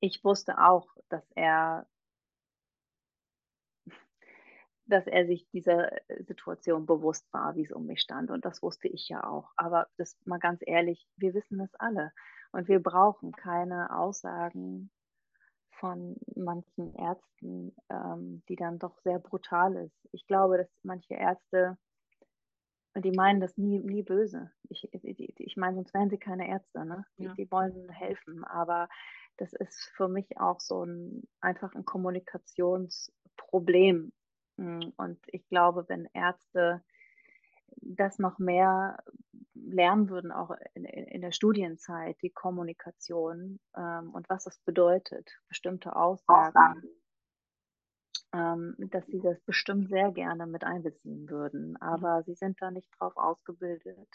[0.00, 1.86] ich wusste auch, dass er
[4.86, 8.30] dass er sich dieser Situation bewusst war, wie es um mich stand.
[8.30, 9.52] Und das wusste ich ja auch.
[9.56, 12.12] Aber das mal ganz ehrlich, wir wissen es alle.
[12.52, 14.90] Und wir brauchen keine Aussagen
[15.80, 20.08] von manchen Ärzten, ähm, die dann doch sehr brutal ist.
[20.12, 21.76] Ich glaube, dass manche Ärzte,
[23.00, 24.50] die meinen das nie, nie böse.
[24.68, 27.04] Ich, ich, ich meine, sonst wären sie keine Ärzte, ne?
[27.18, 27.34] Die, Ja.
[27.34, 28.44] die wollen helfen.
[28.44, 28.88] Aber
[29.36, 34.12] das ist für mich auch so ein einfach ein Kommunikationsproblem.
[34.56, 36.82] Mm, Und ich glaube, wenn Ärzte
[37.82, 38.96] das noch mehr
[39.54, 45.94] lernen würden, auch in, in, der Studienzeit, die Kommunikation ähm, und was es bedeutet, bestimmte
[45.96, 46.82] Aussagen,
[48.36, 51.76] ähm, dass sie das bestimmt sehr gerne mit einbeziehen würden.
[51.80, 54.08] Aber sie sind da nicht drauf ausgebildet.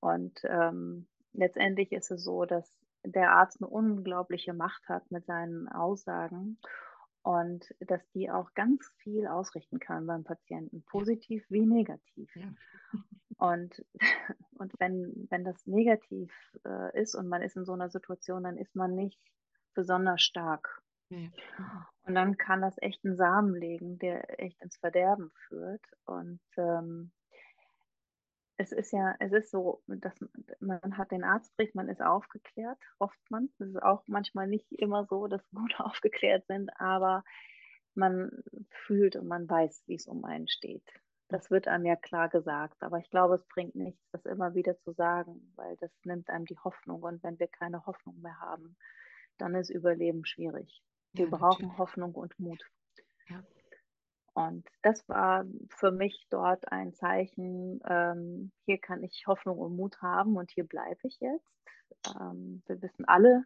[0.00, 2.70] Und ähm, letztendlich ist es so, dass
[3.04, 6.58] der Arzt eine unglaubliche Macht hat mit seinen Aussagen
[7.22, 12.30] und dass die auch ganz viel ausrichten kann beim Patienten, positiv wie negativ.
[12.36, 12.48] Ja.
[13.38, 13.84] Und,
[14.58, 16.32] und wenn, wenn das negativ
[16.64, 19.20] äh, ist und man ist in so einer Situation, dann ist man nicht
[19.74, 20.82] besonders stark.
[22.06, 25.84] Und dann kann das echt einen Samen legen, der echt ins Verderben führt.
[26.06, 27.12] Und ähm,
[28.56, 32.78] es ist ja, es ist so, dass man, man hat den Arztbrief, man ist aufgeklärt,
[33.00, 33.50] hofft man.
[33.58, 37.24] Es ist auch manchmal nicht immer so, dass wir gut aufgeklärt sind, aber
[37.94, 38.30] man
[38.70, 40.84] fühlt und man weiß, wie es um einen steht.
[41.28, 44.78] Das wird einem ja klar gesagt, aber ich glaube, es bringt nichts, das immer wieder
[44.80, 48.76] zu sagen, weil das nimmt einem die Hoffnung und wenn wir keine Hoffnung mehr haben,
[49.38, 50.82] dann ist Überleben schwierig.
[51.14, 51.78] Wir Ja, brauchen natürlich.
[51.78, 52.64] Hoffnung und Mut.
[53.28, 53.42] Ja.
[54.34, 60.02] Und das war für mich dort ein Zeichen, ähm, hier kann ich Hoffnung und Mut
[60.02, 61.48] haben und hier bleibe ich jetzt.
[62.20, 63.44] Ähm, wir wissen alle,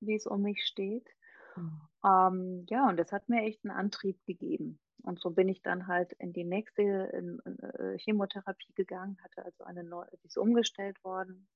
[0.00, 1.08] wie es um mich steht.
[1.56, 1.80] Mhm.
[2.04, 4.78] Ähm, ja, und das hat mir echt einen Antrieb gegeben.
[5.02, 9.44] Und so bin ich dann halt in die nächste in, in, äh, Chemotherapie gegangen, hatte
[9.44, 11.48] also eine neue, die ist umgestellt worden,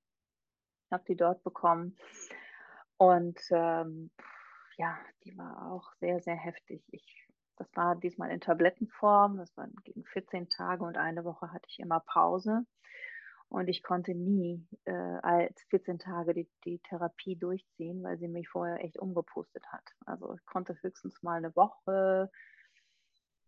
[0.90, 1.96] habe die dort bekommen.
[2.96, 4.10] Und ähm,
[4.76, 6.82] ja, die war auch sehr, sehr heftig.
[6.92, 11.66] Ich, das war diesmal in Tablettenform, das waren gegen 14 Tage und eine Woche hatte
[11.68, 12.64] ich immer Pause.
[13.48, 18.48] Und ich konnte nie äh, als 14 Tage die, die Therapie durchziehen, weil sie mich
[18.48, 19.84] vorher echt umgepustet hat.
[20.06, 22.30] Also ich konnte höchstens mal eine Woche,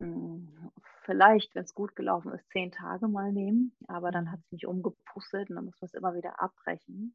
[0.00, 0.70] mh,
[1.04, 3.76] vielleicht, wenn es gut gelaufen ist, zehn Tage mal nehmen.
[3.88, 4.32] Aber dann Mhm.
[4.32, 7.14] hat es mich umgepustet und dann muss man es immer wieder abbrechen.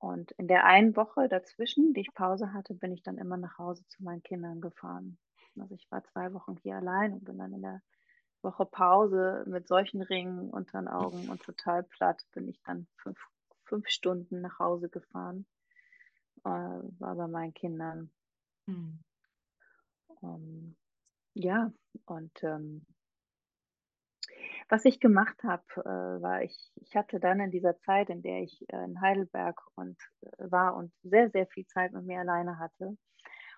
[0.00, 3.58] Und in der einen Woche dazwischen, die ich Pause hatte, bin ich dann immer nach
[3.58, 5.18] Hause zu meinen Kindern gefahren.
[5.60, 7.82] Also ich war zwei Wochen hier allein und bin dann in der
[8.40, 13.18] Woche Pause mit solchen Ringen unter den Augen und total platt bin ich dann fünf,
[13.64, 15.44] fünf Stunden nach Hause gefahren.
[16.44, 18.10] Äh, war bei meinen Kindern.
[18.64, 19.00] Mhm.
[20.22, 20.76] Ähm,
[21.34, 21.70] ja,
[22.06, 22.86] und ähm,
[24.70, 28.40] was ich gemacht habe, äh, war, ich, ich hatte dann in dieser Zeit, in der
[28.42, 32.58] ich äh, in Heidelberg und, äh, war und sehr, sehr viel Zeit mit mir alleine
[32.58, 32.96] hatte.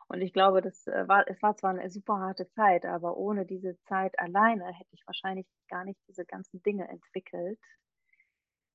[0.09, 3.47] Und ich glaube, das äh, war, es war zwar eine super harte Zeit, aber ohne
[3.47, 7.59] diese Zeit alleine hätte ich wahrscheinlich gar nicht diese ganzen Dinge entwickelt,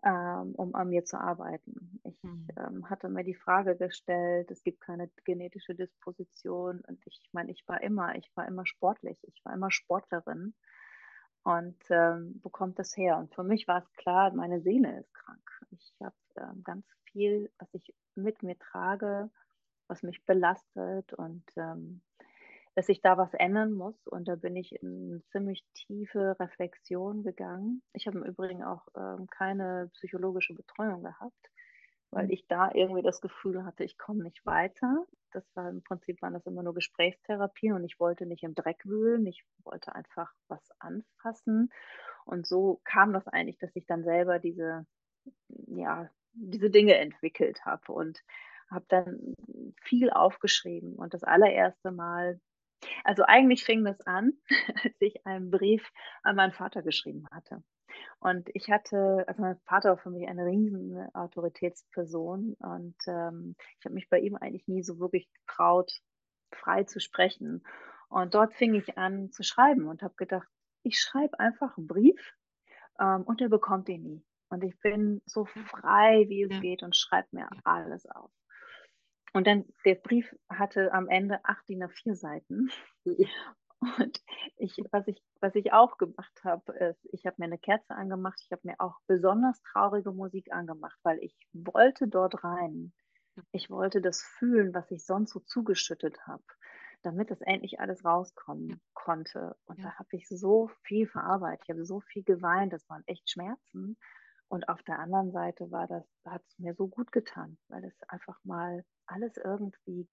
[0.04, 2.00] ähm, um an mir zu arbeiten.
[2.04, 2.58] Ich Mhm.
[2.58, 7.64] ähm, hatte mir die Frage gestellt, es gibt keine genetische Disposition und ich meine, ich
[7.68, 10.56] war immer, ich war immer sportlich, ich war immer Sportlerin
[11.48, 13.18] und ähm, wo kommt das her?
[13.18, 15.50] Und für mich war es klar, meine Seele ist krank.
[15.72, 19.30] Ich habe ähm, ganz viel, was ich mit mir trage,
[19.88, 22.02] was mich belastet und ähm,
[22.76, 24.08] dass ich da was ändern muss.
[24.08, 27.84] Und da bin ich in 'ne ziemlich tiefe Reflexion gegangen.
[27.94, 31.52] Ich habe im Übrigen auch, ähm, keine psychologische Betreuung gehabt,
[32.12, 32.32] weil Mhm.
[32.32, 35.06] ich da irgendwie das Gefühl hatte, ich komme nicht weiter.
[35.32, 38.86] Das war im Prinzip waren das immer nur Gesprächstherapien und ich wollte nicht im Dreck
[38.86, 39.26] wühlen.
[39.26, 41.72] Ich wollte einfach was anfassen.
[42.26, 44.86] Und so kam das eigentlich, dass ich dann selber diese
[45.68, 48.22] ja, diese Dinge entwickelt habe und
[48.70, 49.34] habe dann
[49.82, 50.96] viel aufgeschrieben.
[50.96, 52.40] Und das allererste Mal
[53.04, 54.34] also, eigentlich fing das an,
[54.84, 55.90] als ich einen Brief
[56.24, 57.64] an meinen Vater geschrieben hatte.
[58.22, 63.86] Und ich hatte also, mein Vater war für mich eine riesen Autoritätsperson und, ähm, ich
[63.86, 65.92] habe mich bei ihm eigentlich nie so wirklich getraut,
[66.52, 67.64] frei zu sprechen.
[68.10, 70.48] Und dort fing ich an zu schreiben und habe gedacht:
[70.84, 72.34] „Ich schreibe einfach 'n Brief,
[73.00, 74.26] ähm, und der bekommt ihn nie.
[74.50, 76.62] Und ich bin so frei, wie es Ja.
[76.62, 77.62] geht und schreibe mir Ja.
[77.64, 78.32] alles auf.“
[79.36, 82.70] Und dann der Brief hatte am Ende 8 DIN A4 Seiten.
[83.82, 84.22] Und
[84.56, 88.40] ich was ich was ich auch gemacht habe, ist, ich habe mir 'ne Kerze angemacht.
[88.44, 92.94] Ich habe mir auch besonders traurige Musik angemacht, weil ich wollte dort rein.
[93.52, 96.44] Ich wollte das fühlen, was ich sonst so zugeschüttet habe,
[97.04, 99.56] damit das endlich alles rauskommen konnte.
[99.66, 99.86] Und Ja.
[99.86, 101.64] da habe ich so viel verarbeitet.
[101.66, 103.98] Ich habe so viel geweint, das waren echt Schmerzen.
[104.50, 108.40] Und auf der anderen Seite war das hat's mir so gut getan, weil es einfach
[108.44, 110.10] mal alles irgendwie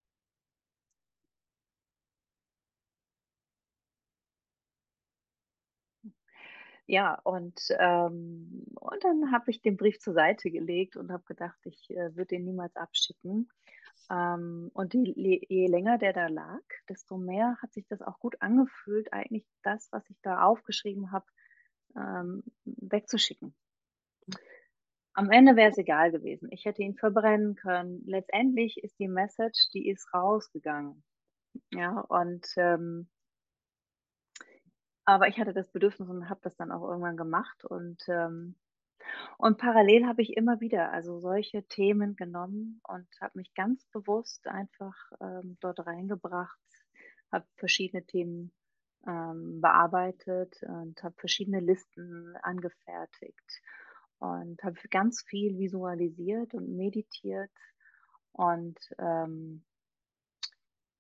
[6.88, 11.58] Ja, und, ähm und dann habe ich den Brief zur Seite gelegt und habe gedacht,
[11.64, 13.48] ich, äh, würde den niemals abschicken.
[14.10, 15.14] Ähm, und die
[15.48, 19.88] je länger der da lag, desto mehr hat sich das auch gut angefühlt, eigentlich das,
[19.92, 21.24] was ich da aufgeschrieben habe,
[21.96, 23.54] ähm, wegzuschicken.
[25.14, 26.48] Am Ende wäre es egal gewesen.
[26.52, 28.02] Ich hätte ihn verbrennen können.
[28.06, 31.02] Letztendlich ist die Message, die ist rausgegangen.
[31.72, 33.08] Ja, und, ähm
[35.06, 38.56] aber ich hatte das Bedürfnis und habe das dann auch irgendwann gemacht und, ähm
[39.38, 44.46] und parallel habe ich immer wieder, also, solche Themen genommen und habe mich ganz bewusst
[44.48, 46.58] einfach, ähm, dort reingebracht,
[47.32, 48.52] habe verschiedene Themen,
[49.06, 53.62] ähm, bearbeitet und habe verschiedene Listen angefertigt
[54.18, 57.52] und habe ganz viel visualisiert und meditiert
[58.32, 59.64] und, ähm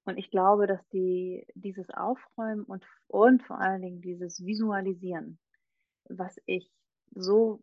[0.06, 5.38] und ich glaube, dass die dieses Aufräumen und und vor allen Dingen dieses Visualisieren,
[6.08, 6.70] was ich
[7.14, 7.62] so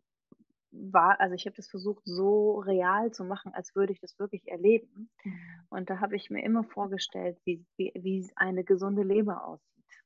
[0.72, 4.48] wahr also, ich habe das versucht, so real zu machen, als würde ich das wirklich
[4.48, 5.10] erleben.
[5.24, 5.66] Mhm.
[5.70, 10.02] Und da habe ich mir immer vorgestellt, wie wie wie eine gesunde Leber aussieht.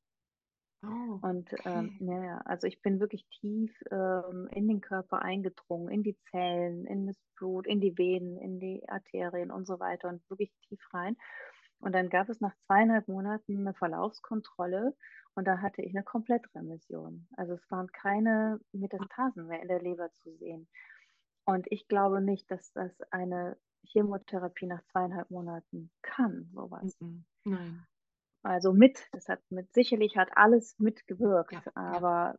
[0.83, 1.99] Oh, Und, ähm, okay.
[2.01, 6.87] ja, ja, also, ich bin wirklich tief, ähm, in den Körper eingedrungen, in die Zellen,
[6.87, 10.81] in das Blut, in die Venen, in die Arterien und so weiter und wirklich tief
[10.93, 11.17] rein.
[11.81, 14.95] Und dann gab es nach 2 1/2 Monaten 'ne Verlaufskontrolle
[15.35, 17.29] und da hatte ich 'ne Komplettremission.
[17.37, 18.61] Also, es waren keine.
[18.73, 20.69] Metastasen mehr in der Leber zu sehen.
[21.47, 26.95] Und ich glaube nicht, dass das eine Chemotherapie nach 2 1/2 Monaten kann, so was.
[27.01, 27.87] Mm-mm, nein.
[28.45, 32.01] Also, mit das hat mit sicherlich hat alles mitgewirkt, Ja, ja.
[32.01, 32.37] aber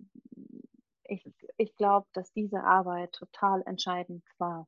[1.03, 1.25] ich
[1.57, 4.67] ich glaube, dass diese Arbeit total entscheidend war.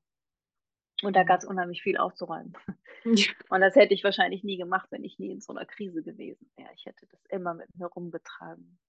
[1.03, 1.25] Und da Mhm.
[1.25, 2.53] gab's unheimlich viel aufzuräumen.
[3.05, 3.25] Ja.
[3.49, 6.51] Und das hätte ich wahrscheinlich nie gemacht, wenn ich nie in so 'ner Krise gewesen
[6.57, 6.69] wäre.
[6.75, 8.79] Ich hätte das immer mit mir rumgetragen.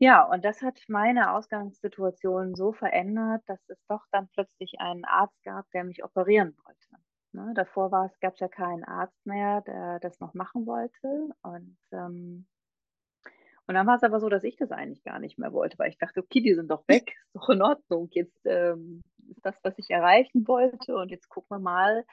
[0.00, 5.42] Ja, und das hat meine Ausgangssituation so verändert, dass es doch dann plötzlich einen Arzt
[5.42, 6.88] gab, der mich operieren wollte,
[7.32, 7.52] ne?
[7.54, 12.46] Davor war's gab's ja keinen Arzt mehr, der das noch machen wollte und, ähm
[13.66, 15.98] und dann war's aber so, dass ich das eigentlich gar nicht mehr wollte, weil ich
[15.98, 18.08] dachte: „Okay, die sind doch weg, ist doch in Ordnung.
[18.12, 22.04] Jetzt, ähm, ist das, was ich erreichen wollte und jetzt gucken wir mal,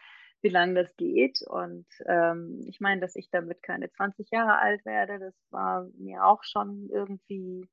[0.42, 4.86] wie lang das geht.“ Und, ähm, ich meine, dass ich damit keine 20 Jahre alt
[4.86, 7.70] werde, das war mir auch schon irgendwie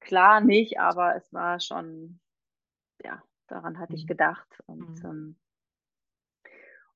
[0.00, 2.20] klar nicht, aber es war schon
[3.04, 4.06] ja, daran hatte ich Mhm.
[4.06, 5.04] gedacht und, Mhm.
[5.04, 5.38] ähm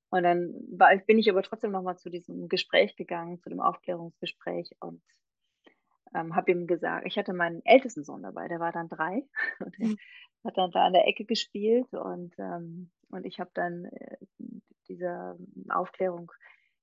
[0.09, 3.61] und dann war bin ich aber trotzdem noch mal zu diesem Gespräch gegangen, zu dem
[3.61, 5.01] Aufklärungsgespräch und,
[6.15, 9.27] ähm, habe ihm gesagt ich hatte meinen ältesten Sohn dabei, der war dann 3
[9.59, 9.95] und der Mhm.
[10.43, 14.17] Hat dann da an der Ecke gespielt und, ähm und ich habe dann, äh,
[14.87, 15.37] dieser
[15.69, 16.31] Aufklärung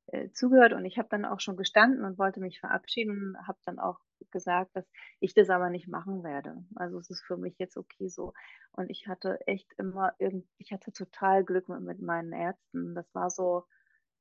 [0.07, 3.79] äh, zugehört und ich habe dann auch schon gestanden und wollte mich verabschieden, habe dann
[3.79, 3.99] auch
[4.31, 4.87] gesagt, dass
[5.21, 6.65] ich das aber nicht machen werde.
[6.77, 8.33] Also es ist für mich jetzt okay so.
[8.73, 12.95] Und ich hatte echt immer irgend, ich hatte total Glück mit, mit meinen Ärzten.
[12.95, 13.65] Das war so,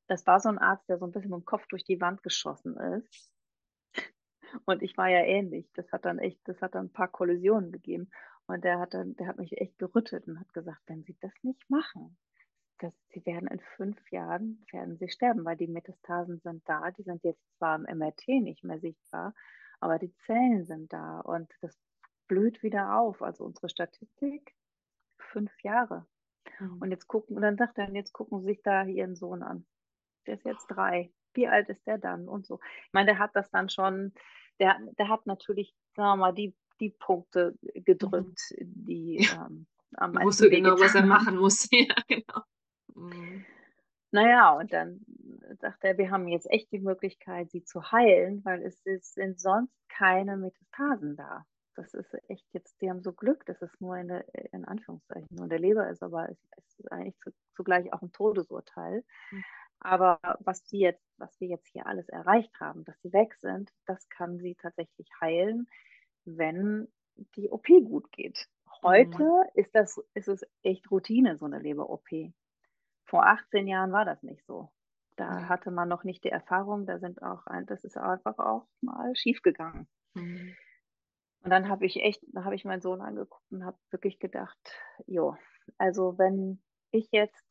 [0.08, 2.22] das war so ein Arzt, der so ein bisschen mit dem Kopf durch die Wand
[2.22, 3.32] geschossen ist.
[4.64, 5.70] Und ich war ja ähnlich.
[5.74, 8.10] Das hat dann echt, das hat dann ein paar Kollisionen gegeben.
[8.48, 11.32] Und der hat dann, der hat mich echt gerüttelt und hat gesagt, wenn Sie das
[11.42, 12.16] nicht machen,
[12.78, 16.90] dass sie werden in fünf Jahren werden sie sterben, weil die Metastasen sind da.
[16.92, 19.34] Die sind jetzt zwar im MRT nicht mehr sichtbar,
[19.80, 21.76] aber die Zellen sind da und das
[22.28, 23.22] blüht wieder auf.
[23.22, 24.54] Also unsere Statistik
[25.18, 26.06] fünf Jahre.
[26.60, 26.78] Mhm.
[26.80, 29.66] Und jetzt gucken, und dann sagt er, jetzt gucken Sie sich da ihren Sohn an.
[30.26, 31.12] Der ist jetzt drei.
[31.34, 32.28] Wie alt ist der dann?
[32.28, 32.60] Und so.
[32.86, 34.12] Ich meine, der hat das dann schon,
[34.60, 38.84] der, der hat natürlich, sagen wir mal, die, die Punkte gedrückt, mhm.
[38.86, 40.26] die ähm, am meisten.
[40.26, 41.68] Wusste genau, was er machen muss.
[41.70, 42.42] ja, genau.
[42.94, 43.44] Mhm.
[44.10, 45.04] Naja, und dann
[45.60, 49.38] sagt er, wir haben jetzt echt die Möglichkeit, sie zu heilen, weil es ist, sind
[49.38, 51.44] sonst keine Metastasen da.
[51.74, 55.28] Das ist echt jetzt, die haben so Glück, dass es nur in, der, in Anführungszeichen
[55.30, 59.04] nur in der Leber ist, aber es, es ist eigentlich zu, zugleich auch ein Todesurteil.
[59.30, 59.44] Mhm.
[59.80, 63.70] Aber was die jetzt, was wir jetzt hier alles erreicht haben, dass sie weg sind,
[63.86, 65.68] das kann sie tatsächlich heilen,
[66.36, 66.88] wenn
[67.36, 68.48] die OP gut geht.
[68.82, 69.44] Heute mhm.
[69.54, 72.32] ist das, ist es echt Routine, so eine Leber-OP.
[73.04, 74.70] Vor 18 Jahren war das nicht so.
[75.16, 75.48] Da mhm.
[75.48, 79.14] hatte man noch nicht die Erfahrung, da sind auch ein, das ist einfach auch mal
[79.16, 79.88] schiefgegangen.
[80.14, 80.54] Mhm.
[81.42, 84.58] Und dann habe ich echt, da habe ich meinen Sohn angeguckt und habe wirklich gedacht,
[85.06, 85.36] jo,
[85.76, 87.46] also wenn ich jetzt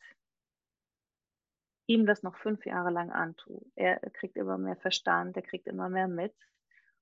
[1.88, 5.90] ihm das noch fünf Jahre lang antue, er kriegt immer mehr Verstand, er kriegt immer
[5.90, 6.36] mehr mit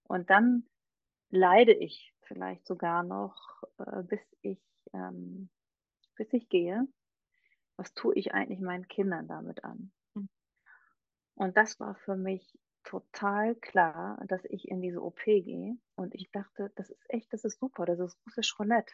[0.04, 0.68] und dann
[1.36, 4.60] leide ich vielleicht sogar noch, äh, bis ich
[4.94, 5.50] ähm,
[6.16, 6.88] bis ich gehe
[7.78, 9.92] was tue ich eigentlich meinen Kindern damit an?
[10.14, 10.30] Mhm.
[11.36, 15.78] Und das war für mich total klar, dass ich in diese OP gehe.
[15.96, 18.94] Und ich dachte, das ist echt, das ist super, das ist russisch Roulette.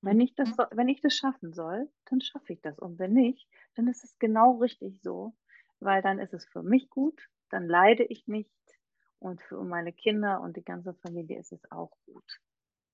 [0.00, 2.78] Wenn ich das, wenn ich das schaffen soll, dann schaffe ich das.
[2.78, 5.34] Und wenn nicht, dann ist es genau richtig so,
[5.80, 7.20] weil dann ist es für mich gut,
[7.50, 8.50] dann leide ich nicht
[9.18, 12.40] und für meine Kinder und die ganze Familie ist es auch gut.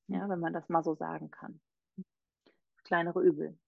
[0.06, 1.60] Ja, wenn man das mal so sagen kann.
[2.84, 3.58] Kleinere Übel.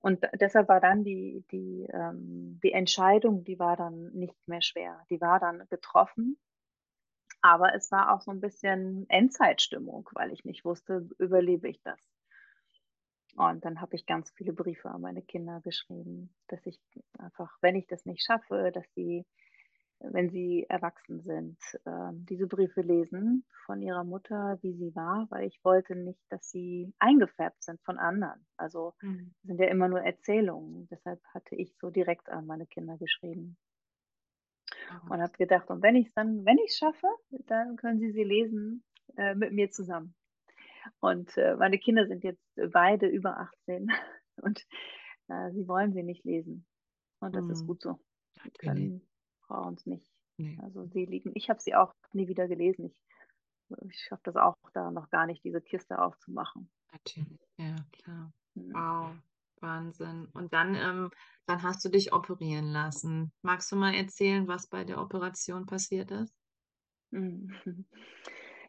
[0.00, 5.04] Und deshalb war dann die, die, ähm, die Entscheidung, die war dann nicht mehr schwer.
[5.10, 6.36] Die war dann getroffen.
[7.40, 11.98] Aber es war auch so ein bisschen Endzeitstimmung, weil ich nicht wusste, überlebe ich das.
[13.36, 16.78] Und dann habe ich ganz viele Briefe an meine Kinder geschrieben, dass ich
[17.18, 19.24] einfach, wenn ich das nicht schaffe, dass sie
[20.10, 25.46] wenn sie erwachsen sind, äh, diese Briefe lesen von ihrer Mutter, wie sie war, weil
[25.46, 28.44] ich wollte nicht, dass sie eingefärbt sind von anderen.
[28.56, 29.34] Also mhm.
[29.44, 30.88] sind ja immer nur Erzählungen.
[30.90, 33.56] Deshalb hatte ich so direkt an meine Kinder geschrieben.
[34.90, 35.12] Oh.
[35.14, 37.08] Und habe gedacht, und wenn ich es dann, wenn ich schaffe,
[37.46, 38.82] dann können sie sie lesen
[39.16, 40.14] äh, mit mir zusammen.
[41.00, 42.42] Und äh, meine Kinder sind jetzt
[42.72, 43.88] beide über 18
[44.42, 44.66] und
[45.28, 46.66] äh, sie wollen sie nicht lesen.
[47.20, 47.50] Und das mhm.
[47.52, 48.00] ist gut so.
[48.58, 49.02] Können
[49.52, 50.10] brauchen es nicht.
[50.38, 50.58] Nee.
[50.62, 52.86] Also sie liegen, ich habe sie auch nie wieder gelesen.
[52.86, 56.70] Ich, ich schaffe das auch da noch gar nicht, diese Kiste aufzumachen.
[56.92, 58.32] Natürlich, ja klar.
[58.54, 58.74] Mhm.
[58.74, 59.14] Wow,
[59.60, 60.26] Wahnsinn.
[60.32, 61.10] Und dann, ähm,
[61.46, 63.32] dann hast du dich operieren lassen.
[63.42, 66.34] Magst du mal erzählen, was bei der Operation passiert ist?
[67.10, 67.52] Mhm.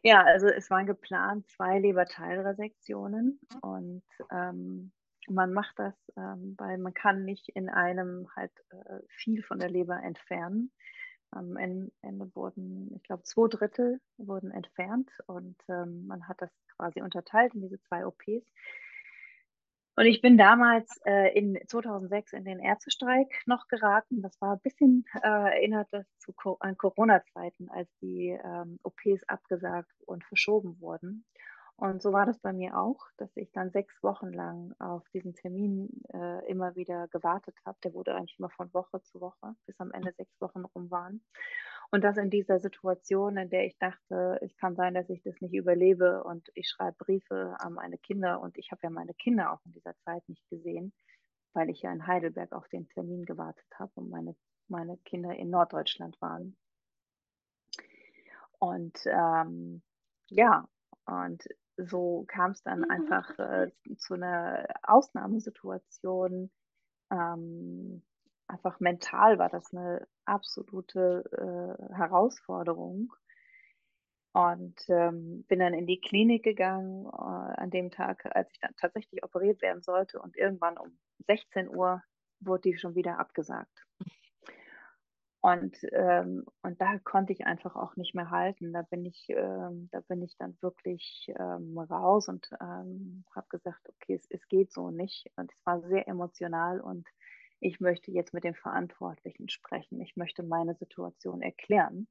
[0.06, 4.92] Ja, also es waren geplant zwei Leberteilresektionen und ähm,
[5.28, 9.70] man macht das, ähm, weil man kann nicht in einem halt äh, viel von der
[9.70, 10.70] Leber entfernen.
[11.30, 11.90] Am Ende
[12.36, 17.62] wurden, ich glaube, zwei Drittel wurden entfernt und ähm, man hat das quasi unterteilt in
[17.62, 18.46] diese zwei OPs.
[19.96, 24.22] Und ich bin damals äh, in 2006 in den Ärztestreik noch geraten.
[24.22, 29.94] Das war ein bisschen äh, erinnert das zu, an Corona-Zeiten, als die ähm, OPs abgesagt
[30.06, 31.24] und verschoben wurden.
[31.76, 35.34] Und so war das bei mir auch, dass ich dann sechs Wochen lang auf diesen
[35.34, 37.76] Termin äh, immer wieder gewartet habe.
[37.82, 41.20] Der wurde eigentlich immer von Woche zu Woche, bis am Ende sechs Wochen rum waren.
[41.90, 45.40] Und das in dieser Situation, in der ich dachte, es kann sein, dass ich das
[45.40, 49.52] nicht überlebe und ich schreibe Briefe an meine Kinder und ich habe ja meine Kinder
[49.52, 50.92] auch in dieser Zeit nicht gesehen,
[51.54, 54.36] weil ich ja in Heidelberg auf den Termin gewartet habe und meine,
[54.68, 56.56] meine Kinder in Norddeutschland waren.
[58.58, 59.82] Und ähm,
[60.30, 60.66] ja,
[61.06, 61.44] und
[61.76, 62.90] so kam es dann mhm.
[62.90, 66.50] einfach äh, zu einer Ausnahmesituation.
[67.10, 68.02] Ähm,
[68.46, 73.12] einfach mental war das eine absolute äh, Herausforderung.
[74.32, 78.74] Und ähm, bin dann in die Klinik gegangen äh, an dem Tag, als ich dann
[78.76, 80.20] tatsächlich operiert werden sollte.
[80.20, 80.98] Und irgendwann um
[81.28, 82.02] 16 Uhr
[82.40, 83.86] wurde die schon wieder abgesagt.
[85.44, 88.72] Und, ähm, und da konnte ich einfach auch nicht mehr halten.
[88.72, 93.86] Da bin ich, ähm, da bin ich dann wirklich ähm, raus und ähm, habe gesagt,
[93.90, 95.30] okay, es, es geht so nicht.
[95.36, 97.06] Und es war sehr emotional und
[97.60, 100.00] ich möchte jetzt mit dem Verantwortlichen sprechen.
[100.00, 102.08] Ich möchte meine Situation erklären.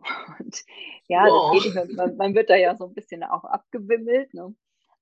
[0.38, 0.62] Und
[1.08, 1.52] ja, Wow.
[1.54, 1.96] das geht nicht.
[1.96, 4.32] Man, man wird da ja so ein bisschen auch abgewimmelt.
[4.34, 4.54] Ne?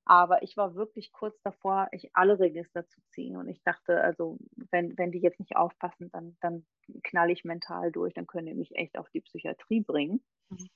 [0.08, 3.36] Aber ich war wirklich kurz davor, ich alle Register zu ziehen.
[3.36, 4.38] Und ich dachte, also,
[4.70, 6.64] wenn, wenn die jetzt nicht aufpassen, dann, dann
[7.02, 10.22] knall ich mental durch, dann können die mich echt auf die Psychiatrie bringen.
[10.48, 10.68] Mhm.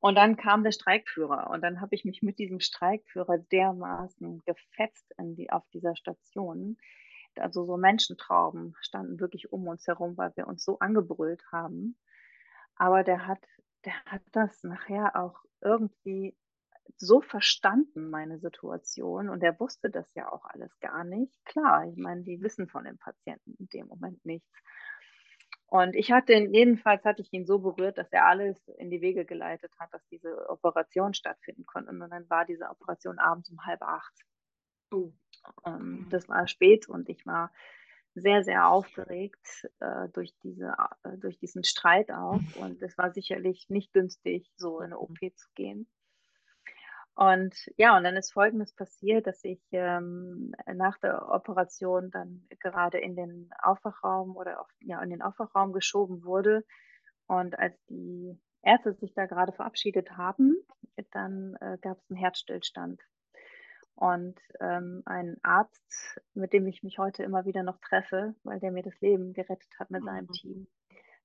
[0.00, 5.12] Und dann kam der Streikführer und dann habe ich mich mit diesem Streikführer dermaßen gefetzt
[5.16, 6.76] in die, auf dieser Station.
[7.36, 11.96] Also so Menschentrauben standen wirklich um uns herum, weil wir uns so angebrüllt haben.
[12.76, 13.44] Aber der hat,
[13.84, 16.36] der hat das nachher auch irgendwie
[16.96, 19.28] so verstanden, meine Situation.
[19.28, 21.32] Und er wusste das ja auch alles gar nicht.
[21.44, 24.50] Klar, ich meine, die wissen von dem Patienten in dem Moment nichts.
[25.68, 29.00] Und ich hatte ihn, jedenfalls hatte ich ihn so berührt, dass er alles in die
[29.00, 31.90] Wege geleitet hat, dass diese Operation stattfinden konnte.
[31.90, 34.14] Und dann war diese Operation abends um halb acht.
[35.66, 37.52] Ähm, das war spät und ich war
[38.14, 42.40] sehr, sehr aufgeregt äh, durch, diese, äh, durch diesen Streit auch.
[42.56, 45.86] Und es war sicherlich nicht günstig, so in eine OP zu gehen.
[47.16, 52.98] Und ja, und dann ist Folgendes passiert, dass ich ähm, nach der Operation dann gerade
[52.98, 56.62] in den Aufwachraum oder auf, ja, in den Aufwachraum geschoben wurde.
[57.26, 60.56] Und als die Ärzte sich da gerade verabschiedet haben,
[61.12, 63.00] dann äh, gab es einen Herzstillstand.
[63.94, 68.72] Und ähm, ein Arzt, mit dem ich mich heute immer wieder noch treffe, weil der
[68.72, 70.32] mir das Leben gerettet hat mit seinem Mhm.
[70.32, 70.66] Team,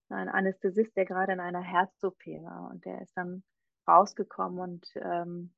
[0.07, 2.69] ein Anästhesist, der gerade in einer Herz-OP war.
[2.71, 3.43] Und der ist dann
[3.85, 5.51] rausgekommen und ähm,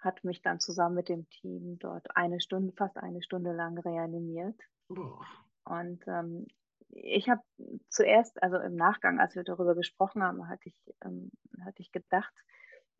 [0.00, 4.60] hat mich dann zusammen mit dem Team dort eine Stunde, fast eine Stunde lang reanimiert.
[4.88, 5.24] Boah.
[5.64, 6.46] Und ähm,
[6.88, 7.42] ich habe
[7.88, 11.30] zuerst, also im Nachgang, als wir darüber gesprochen haben, hatte ich, ähm,
[11.64, 12.32] hatte ich gedacht,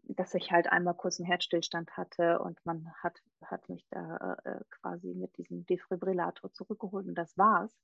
[0.04, 4.60] dass ich halt einmal kurz einen Herzstillstand hatte und man hat, hat mich da äh,
[4.70, 7.76] quasi mit diesem Defibrillator zurückgeholt und das war's.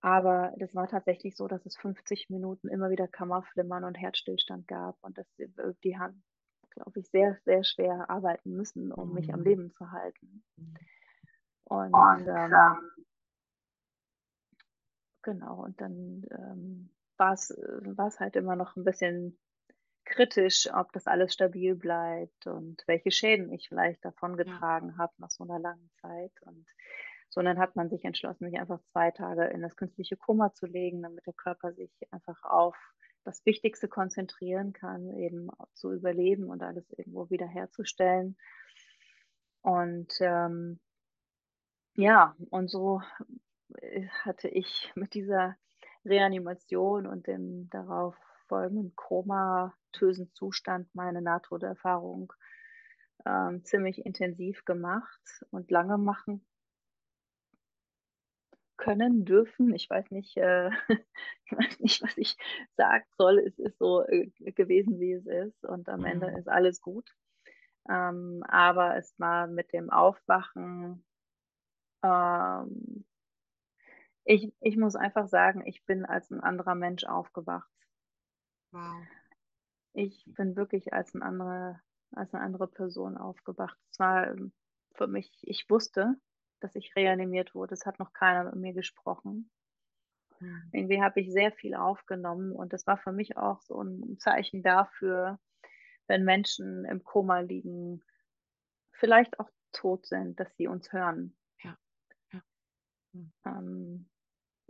[0.00, 4.96] Aber das war tatsächlich so, dass es 50 Minuten immer wieder Kammerflimmern und Herzstillstand gab
[5.02, 5.48] und das, äh,
[5.82, 6.22] die haben,
[6.78, 9.44] glaube ich, sehr, sehr schwer arbeiten müssen, um mich am Mhm.
[9.44, 10.44] Leben zu halten.
[11.64, 12.54] Und Und, ähm,
[15.22, 19.38] genau, und dann ähm, war es halt immer noch ein bisschen
[20.04, 24.44] kritisch, ob das alles stabil bleibt und welche Schäden ich vielleicht davon Ja.
[24.44, 26.32] getragen habe nach so einer langen Zeit.
[26.42, 26.66] Und
[27.28, 30.54] so, und dann hat man sich entschlossen, mich einfach zwei Tage in das künstliche Koma
[30.54, 32.76] zu legen, damit der Körper sich einfach auf
[33.28, 38.38] das Wichtigste konzentrieren kann, eben zu überleben und alles irgendwo wiederherzustellen.
[39.60, 40.80] Und ähm,
[41.94, 43.02] ja, und so
[43.82, 45.56] äh, hatte ich mit dieser
[46.06, 48.16] Reanimation und dem darauf
[48.46, 52.32] folgenden komatösen Zustand meine Nahtoderfahrung
[53.26, 56.46] ähm, ziemlich intensiv gemacht und lange machen
[58.78, 59.74] können, dürfen.
[59.74, 60.70] Ich weiß nicht, äh,
[61.46, 62.36] ich weiß nicht, was ich
[62.76, 63.40] sagen soll.
[63.40, 66.38] Es ist so äh, gewesen, wie es ist und am Ende Mhm.
[66.38, 67.14] ist alles gut.
[67.90, 71.04] Ähm, aber es war mit dem Aufwachen
[72.02, 73.04] ähm,
[74.24, 77.70] ich, ich muss einfach sagen, ich bin als ein anderer Mensch aufgewacht.
[78.72, 79.08] Wow.
[79.94, 81.80] Ich bin wirklich als, ein andere,
[82.12, 83.78] als eine andere Person aufgewacht.
[83.90, 84.52] Es war ähm,
[84.94, 86.14] für mich, ich wusste,
[86.60, 87.74] dass ich reanimiert wurde.
[87.74, 89.50] Es hat noch keiner mit mir gesprochen.
[90.40, 90.68] Mhm.
[90.72, 94.62] Irgendwie habe ich sehr viel aufgenommen und das war für mich auch so ein Zeichen
[94.62, 95.38] dafür,
[96.06, 98.02] wenn Menschen im Koma liegen,
[98.92, 101.36] vielleicht auch tot sind, dass sie uns hören.
[101.64, 101.78] Ja.
[102.32, 102.42] Ja.
[103.14, 103.32] Mhm.
[103.44, 104.08] Ähm,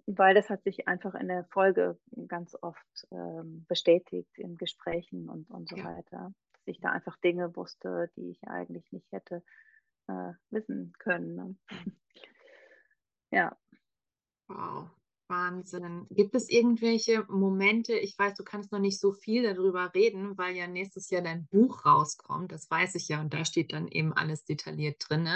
[0.07, 5.51] weil das hat sich einfach in der Folge ganz oft ähm, bestätigt in Gesprächen und,
[5.51, 5.84] und so Ja.
[5.84, 6.32] weiter.
[6.55, 9.43] Dass ich da einfach Dinge wusste, die ich eigentlich nicht hätte
[10.09, 11.34] äh, wissen können.
[11.36, 11.56] Ne?
[13.30, 13.54] Ja.
[14.48, 14.88] Wow.
[15.28, 16.06] Wahnsinn.
[16.11, 20.56] Gibt es irgendwelche Momente, ich weiß, du kannst noch nicht so viel darüber reden, weil
[20.56, 24.14] ja nächstes Jahr dein Buch rauskommt, das weiß ich ja, und da steht dann eben
[24.14, 25.28] alles detailliert drin.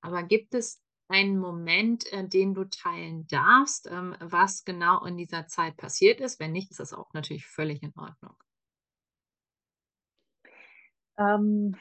[0.00, 5.46] Aber gibt es einen Moment, äh, den du teilen darfst, ähm, was genau in dieser
[5.48, 6.40] Zeit passiert ist?
[6.40, 8.36] Wenn nicht, ist das auch natürlich völlig in Ordnung.
[11.18, 11.76] Ähm,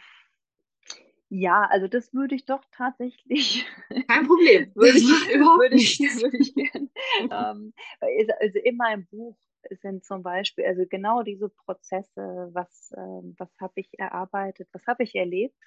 [1.35, 3.65] ja, also das würde ich doch tatsächlich,
[4.07, 4.71] Kein Problem.
[4.75, 6.21] würde ich, überhaupt würde ich, nichts.
[6.21, 6.89] würde ich gern.
[7.31, 9.35] Ähm, also in meinem Buch
[9.81, 15.03] sind zum Beispiel, also genau diese Prozesse, was, ähm, was habe ich erarbeitet, was habe
[15.03, 15.57] ich erlebt,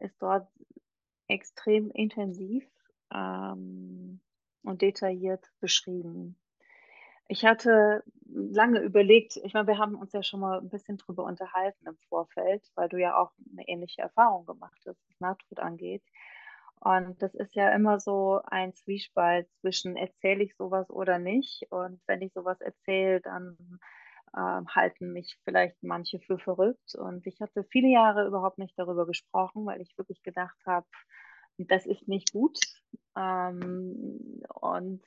[0.00, 0.48] ist dort
[1.28, 2.66] extrem intensiv
[3.12, 4.20] ähm,
[4.62, 6.38] und detailliert beschrieben.
[7.28, 11.24] Ich hatte lange überlegt, ich meine, wir haben uns ja schon mal ein bisschen drüber
[11.24, 16.02] unterhalten im Vorfeld, weil du ja auch eine ähnliche Erfahrung gemacht hast, was Nahtod angeht.
[16.80, 21.66] Und das ist ja immer so ein Zwiespalt zwischen erzähle ich sowas oder nicht.
[21.70, 23.56] Und wenn ich sowas erzähle, dann
[24.34, 26.94] äh, halten mich vielleicht manche für verrückt.
[26.94, 30.86] Und ich hatte viele Jahre überhaupt nicht darüber gesprochen, weil ich wirklich gedacht habe,
[31.58, 32.58] das ist nicht gut.
[33.16, 35.02] Ähm, und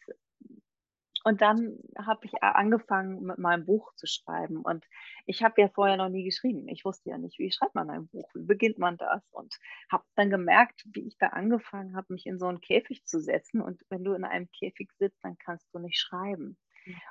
[1.23, 4.61] und dann habe ich angefangen, mit meinem Buch zu schreiben.
[4.61, 4.85] Und
[5.25, 6.67] ich habe ja vorher noch nie geschrieben.
[6.69, 9.21] Ich wusste ja nicht, wie schreibt man ein Buch, wie beginnt man das?
[9.31, 9.53] Und
[9.91, 13.61] habe dann gemerkt, wie ich da angefangen habe, mich in so einen Käfig zu setzen.
[13.61, 16.57] Und wenn du in einem Käfig sitzt, dann kannst du nicht schreiben.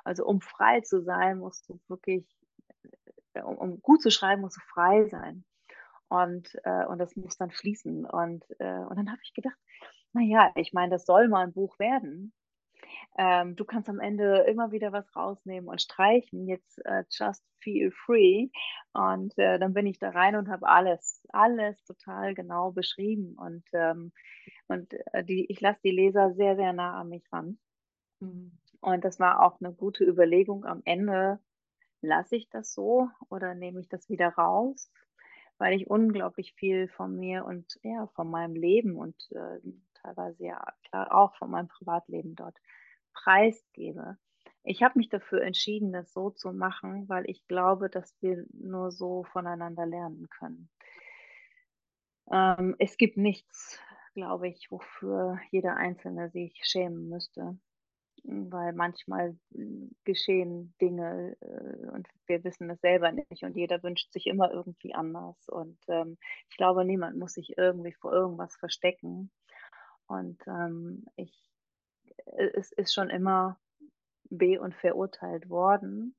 [0.03, 2.25] Also um frei zu sein, musst du wirklich,
[3.33, 5.45] äh, um, um gut zu schreiben, musst du frei sein.
[6.07, 8.05] Und, äh, und das muss dann fließen.
[8.05, 9.57] Und, äh, und dann habe ich gedacht,
[10.13, 12.33] naja, ich meine, das soll mal ein Buch werden.
[13.17, 16.47] Ähm, du kannst am Ende immer wieder was rausnehmen und streichen.
[16.47, 18.49] Jetzt äh, just feel free.
[18.93, 23.35] Und äh, dann bin ich da rein und habe alles, alles total genau beschrieben.
[23.37, 24.11] Und, ähm,
[24.67, 27.57] und äh, die, ich lasse die Leser sehr, sehr nah an mich ran.
[28.19, 28.57] Mhm.
[28.81, 30.65] Und das war auch eine gute Überlegung.
[30.65, 31.39] Am Ende
[32.01, 34.91] lasse ich das so oder nehme ich das wieder raus,
[35.57, 39.59] weil ich unglaublich viel von mir und ja, von meinem Leben und äh,
[40.01, 42.57] teilweise ja klar auch von meinem Privatleben dort
[43.23, 44.17] preisgebe.
[44.63, 48.91] Ich habe mich dafür entschieden, das so zu machen, weil ich glaube, dass wir nur
[48.91, 50.69] so voneinander lernen können.
[52.31, 53.79] Ähm, es gibt nichts,
[54.13, 57.57] glaube ich, wofür jeder Einzelne sich schämen müsste,
[58.23, 64.11] weil manchmal hm, geschehen Dinge äh, und wir wissen es selber nicht und jeder wünscht
[64.11, 65.49] sich immer irgendwie anders.
[65.49, 66.17] Und ähm,
[66.49, 69.31] ich glaube, niemand muss sich irgendwie vor irgendwas verstecken.
[70.07, 71.48] Und ähm, ich
[72.37, 73.59] es ist schon immer
[74.29, 76.15] be- und verurteilt worden.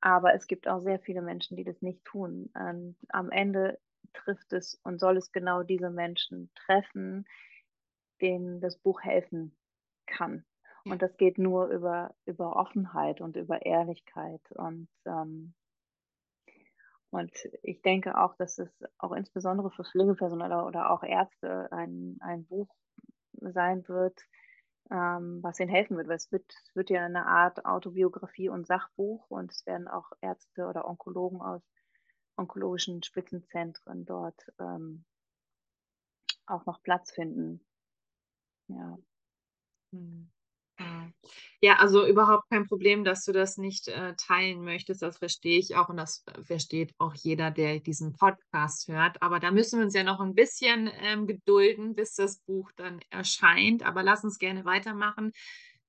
[0.00, 2.50] Aber es gibt auch sehr viele Menschen, die das nicht tun.
[2.54, 3.78] Und am Ende
[4.12, 7.26] trifft es und soll es genau diese Menschen treffen,
[8.20, 9.56] denen das Buch helfen
[10.06, 10.44] kann.
[10.84, 14.42] Und das geht nur über, über Offenheit und über Ehrlichkeit.
[14.50, 15.54] Und, ähm,
[17.10, 17.32] und
[17.62, 22.68] ich denke auch, dass es auch insbesondere für Pflegepersonal oder auch Ärzte ein, ein Buch
[23.32, 24.20] sein wird,
[24.90, 26.08] ähm, was ihnen helfen wird.
[26.08, 30.12] Weil es wird, es wird ja eine Art Autobiografie und Sachbuch und es werden auch
[30.20, 31.62] Ärzte oder Onkologen aus
[32.36, 35.04] onkologischen Spitzenzentren dort ähm,
[36.46, 37.64] auch noch Platz finden.
[38.68, 38.98] Ja.
[39.92, 40.33] Hm.
[41.64, 45.00] Ja, also überhaupt kein Problem, dass du das nicht äh, teilen möchtest.
[45.00, 49.22] Das verstehe ich auch und das versteht auch jeder, der diesen Podcast hört.
[49.22, 53.00] Aber da müssen wir uns ja noch ein bisschen ähm, gedulden, bis das Buch dann
[53.08, 53.82] erscheint.
[53.82, 55.32] Aber lass uns gerne weitermachen.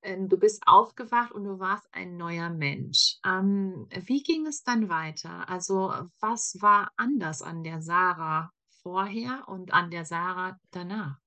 [0.02, 3.18] Ähm, du bist aufgewacht und du warst ein neuer Mensch.
[3.26, 5.50] Ähm, wie ging es dann weiter?
[5.50, 8.50] Also was war anders an der Sarah
[8.82, 11.25] vorher und an der Sarah danach?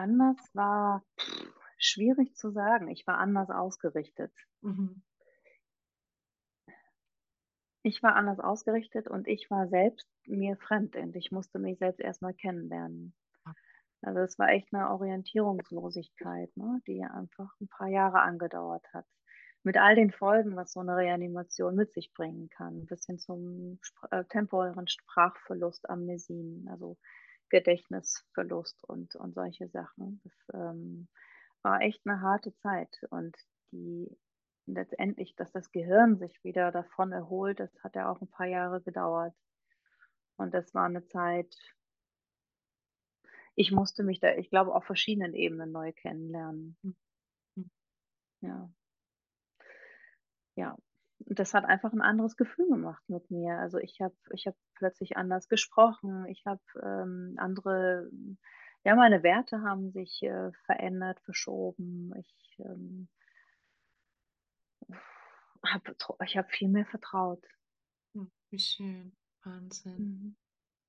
[0.00, 1.04] Anders war
[1.76, 2.88] schwierig zu sagen.
[2.88, 4.32] Ich war anders ausgerichtet.
[4.62, 5.02] Mhm.
[7.82, 12.00] Ich war anders ausgerichtet und ich war selbst mir fremd und ich musste mich selbst
[12.00, 13.14] erstmal kennenlernen.
[14.00, 19.04] Also es war echt eine Orientierungslosigkeit, ne, die einfach ein paar Jahre angedauert hat.
[19.64, 23.78] Mit all den Folgen, was so eine Reanimation mit sich bringen kann, bis hin zum
[24.10, 26.96] äh, temporären Sprachverlust, Amnesien, also
[27.50, 30.20] Gedächtnisverlust und, und solche Sachen.
[30.24, 31.08] Das ähm,
[31.62, 33.36] war echt eine harte Zeit und
[33.72, 34.08] die
[34.66, 38.80] letztendlich, dass das Gehirn sich wieder davon erholt, das hat ja auch ein paar Jahre
[38.80, 39.34] gedauert.
[40.36, 41.54] Und das war eine Zeit,
[43.54, 46.76] ich musste mich da, ich glaube, auf verschiedenen Ebenen neu kennenlernen.
[46.82, 47.70] Hm.
[48.42, 48.70] Ja.
[50.56, 50.76] Ja,
[51.26, 53.58] das hat einfach ein anderes Gefühl gemacht mit mir.
[53.58, 56.26] Also ich habe ich hab plötzlich anders gesprochen.
[56.26, 58.10] Ich habe ähm, andere,
[58.84, 62.12] ja, meine Werte haben sich äh, verändert, verschoben.
[62.18, 63.08] Ich ähm,
[65.64, 65.94] habe
[66.24, 67.44] ich hab viel mehr vertraut.
[68.14, 69.16] Hm, wie schön.
[69.42, 69.96] Wahnsinn.
[69.98, 70.36] Mhm.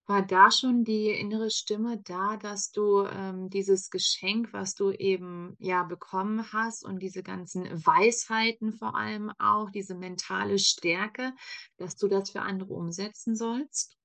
[0.08, 5.56] War da schon die innere Stimme da, dass du ähm, dieses Geschenk, was du eben
[5.60, 11.34] ja bekommen hast und diese ganzen Weisheiten vor allem auch, diese mentale Stärke,
[11.78, 13.98] dass du das für andere umsetzen sollst?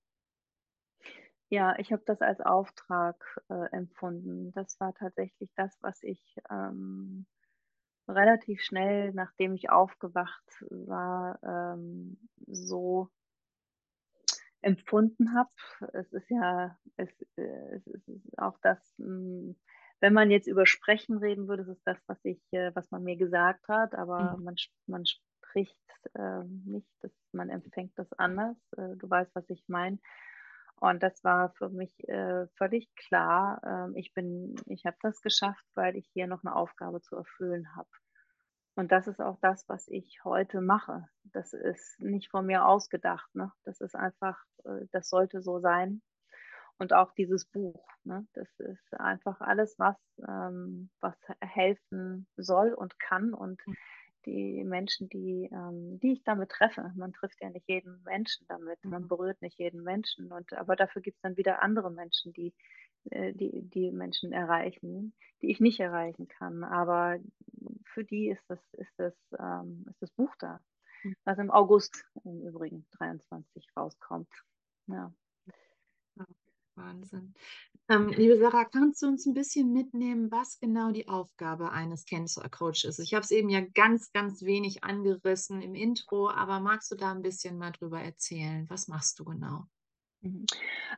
[1.48, 3.16] Ja, ich habe das als Auftrag
[3.48, 4.52] äh, empfunden.
[4.52, 6.20] Das war tatsächlich das, was ich
[6.50, 7.26] ähm,
[8.08, 13.10] relativ schnell, nachdem ich aufgewacht war, ähm, so
[14.62, 15.50] empfunden habe.
[15.92, 19.56] Es ist ja, es, äh, es ist auch das, hm,
[20.00, 23.16] wenn man jetzt über Sprechen reden würde, ist das, was ich, äh, was man mir
[23.16, 24.44] gesagt hat, aber mhm.
[24.44, 25.76] man, man spricht
[26.14, 28.56] äh, nicht, dass man empfängt das anders.
[28.76, 29.98] Äh, du weißt, was ich meine.
[30.78, 33.62] Und das war für mich äh, völlig klar.
[33.64, 37.74] Ähm, ich bin, ich habe das geschafft, weil ich hier noch eine Aufgabe zu erfüllen
[37.74, 37.88] habe.
[38.76, 41.08] Und das ist auch das, was ich heute mache.
[41.24, 43.34] Das ist nicht von mir ausgedacht.
[43.34, 43.50] Ne?
[43.64, 46.02] Das ist einfach, äh, das sollte so sein.
[46.78, 47.88] Und auch dieses Buch.
[48.04, 48.26] Ne?
[48.34, 49.96] Das ist einfach alles, was,
[50.28, 53.32] ähm, was helfen soll und kann.
[53.32, 53.76] Und hm
[54.26, 56.92] die Menschen, die, ähm, die ich damit treffe.
[56.96, 59.08] Man trifft ja nicht jeden Menschen damit, man mhm.
[59.08, 60.32] berührt nicht jeden Menschen.
[60.32, 62.52] Und, aber dafür gibt es dann wieder andere Menschen, die,
[63.10, 66.64] äh, die, die Menschen erreichen, die ich nicht erreichen kann.
[66.64, 67.18] Aber
[67.84, 70.60] für die ist das, ist das, ähm, ist das Buch da,
[71.02, 71.16] mhm.
[71.24, 74.28] was im August im Übrigen 23 rauskommt.
[74.86, 75.12] Ja.
[76.76, 77.34] Wahnsinn.
[77.88, 82.48] Ähm, liebe Sarah, kannst du uns ein bisschen mitnehmen, was genau die Aufgabe eines Cancer
[82.48, 82.98] Coach ist?
[82.98, 87.12] Ich habe es eben ja ganz, ganz wenig angerissen im Intro, aber magst du da
[87.12, 88.68] ein bisschen mal drüber erzählen?
[88.68, 89.66] Was machst du genau?
[90.26, 90.46] Mhm.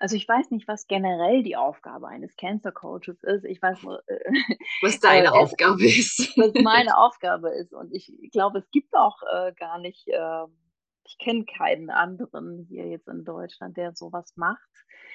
[0.01, 3.45] Also ich weiß nicht, was generell die Aufgabe eines Cancer Coaches ist.
[3.45, 4.19] Ich weiß nur, äh,
[4.83, 6.37] was deine äh, Aufgabe ist.
[6.37, 7.73] Was meine Aufgabe ist.
[7.73, 10.57] Und ich glaube, es gibt auch äh, gar nicht, ähm,
[11.05, 14.69] ich kenne keinen anderen hier jetzt in Deutschland, der sowas macht.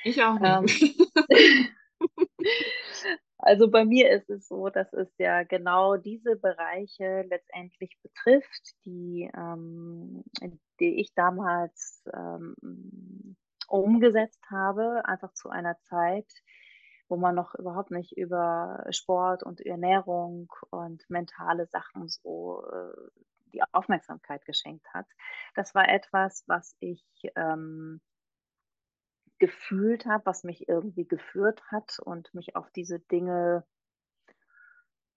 [0.04, 1.00] Ich auch nicht.
[1.20, 1.76] Ähm,
[3.38, 9.30] also bei mir ist es so, dass es ja genau diese Bereiche letztendlich betrifft, die,
[9.36, 10.24] ähm,
[10.80, 12.56] die ich damals ähm,
[13.74, 16.32] umgesetzt habe, einfach zu einer Zeit,
[17.08, 23.22] wo man noch überhaupt nicht über Sport und Ernährung und mentale Sachen so äh,
[23.52, 25.08] die Aufmerksamkeit geschenkt hat.
[25.56, 27.04] Das war etwas, was ich
[27.36, 28.00] ähm,
[29.40, 33.66] gefühlt habe, was mich irgendwie geführt hat und mich auf diese Dinge,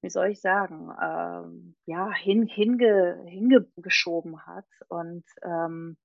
[0.00, 3.22] wie soll ich sagen, ähm, ja, hin, hinge,
[4.46, 4.66] hat.
[4.88, 5.98] Und ähm,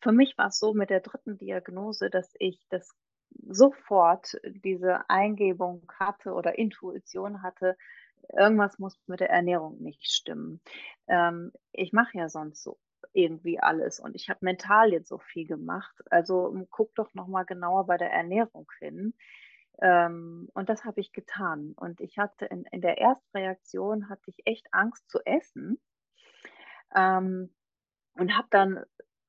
[0.00, 2.94] für mich war es so mit der dritten Diagnose, dass ich das
[3.48, 7.76] sofort diese Eingebung hatte oder Intuition hatte,
[8.36, 10.60] irgendwas muss mit der Ernährung nicht stimmen.
[11.06, 12.78] Ähm, ich mache ja sonst so
[13.12, 15.94] irgendwie alles und ich habe mental jetzt so viel gemacht.
[16.10, 19.14] Also guck doch noch mal genauer bei der Ernährung hin.
[19.80, 21.72] Ähm, und das habe ich getan.
[21.76, 25.80] Und ich hatte in, in der Erstreaktion hatte ich echt Angst zu essen
[26.94, 27.54] ähm,
[28.14, 28.84] und habe dann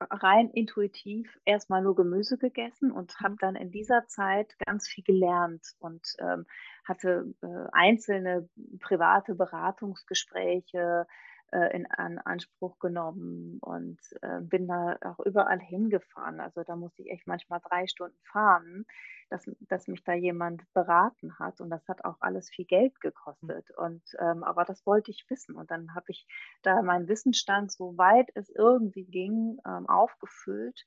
[0.10, 5.76] rein intuitiv erstmal nur Gemüse gegessen und habe dann in dieser Zeit ganz viel gelernt
[5.80, 6.46] und ähm,
[6.84, 8.50] hatte äh, einzelne
[8.80, 11.08] private Beratungsgespräche,
[11.52, 16.40] äh, in an Anspruch genommen und äh, bin da auch überall hingefahren.
[16.40, 18.86] Also da musste ich echt manchmal drei Stunden fahren,
[19.30, 21.62] dass, dass mich da jemand beraten hat.
[21.62, 23.00] Und das hat auch alles viel Geld hm.
[23.02, 23.72] gekostet.
[23.78, 25.56] Und ähm, aber das wollte ich wissen.
[25.56, 26.26] Und dann habe ich
[26.62, 30.86] da meinen Wissensstand, so weit es irgendwie ging, ähm, aufgefüllt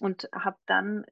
[0.00, 1.04] und habe dann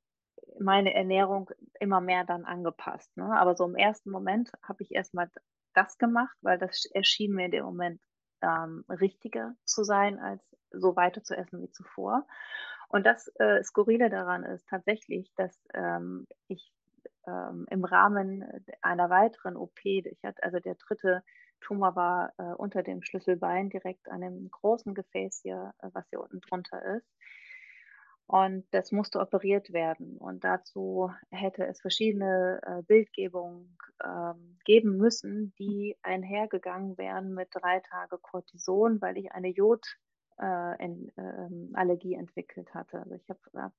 [0.59, 3.17] meine Ernährung immer mehr dann angepasst.
[3.17, 3.39] Ne?
[3.39, 5.31] Aber so im ersten Moment habe ich erstmal
[5.75, 8.01] das gemacht, weil das erschien mir in dem Moment
[8.43, 12.27] ähm, richtiger zu sein, als so weiter zu essen wie zuvor.
[12.89, 16.73] Und das äh, Skurrile daran ist tatsächlich, dass ähm, ich
[17.27, 18.45] ähm, im Rahmen
[18.83, 21.23] einer weiteren OP, ich hatte, also der dritte
[21.61, 26.21] Tumor war äh, unter dem Schlüsselbein direkt an dem großen Gefäß hier, äh, was hier
[26.21, 27.07] unten drunter ist.
[28.31, 30.17] Und das musste operiert werden.
[30.17, 37.81] Und dazu hätte es verschiedene äh, Bildgebungen äh, geben müssen, die einhergegangen wären mit drei
[37.81, 41.13] Tage Cortison, weil ich eine Jodallergie
[42.15, 43.01] äh, entwickelt hatte.
[43.01, 43.73] Also ich habe hab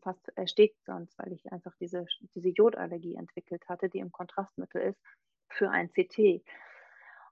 [0.00, 5.02] fast erstickt sonst, weil ich einfach diese, diese Jodallergie entwickelt hatte, die im Kontrastmittel ist
[5.50, 6.42] für ein CT.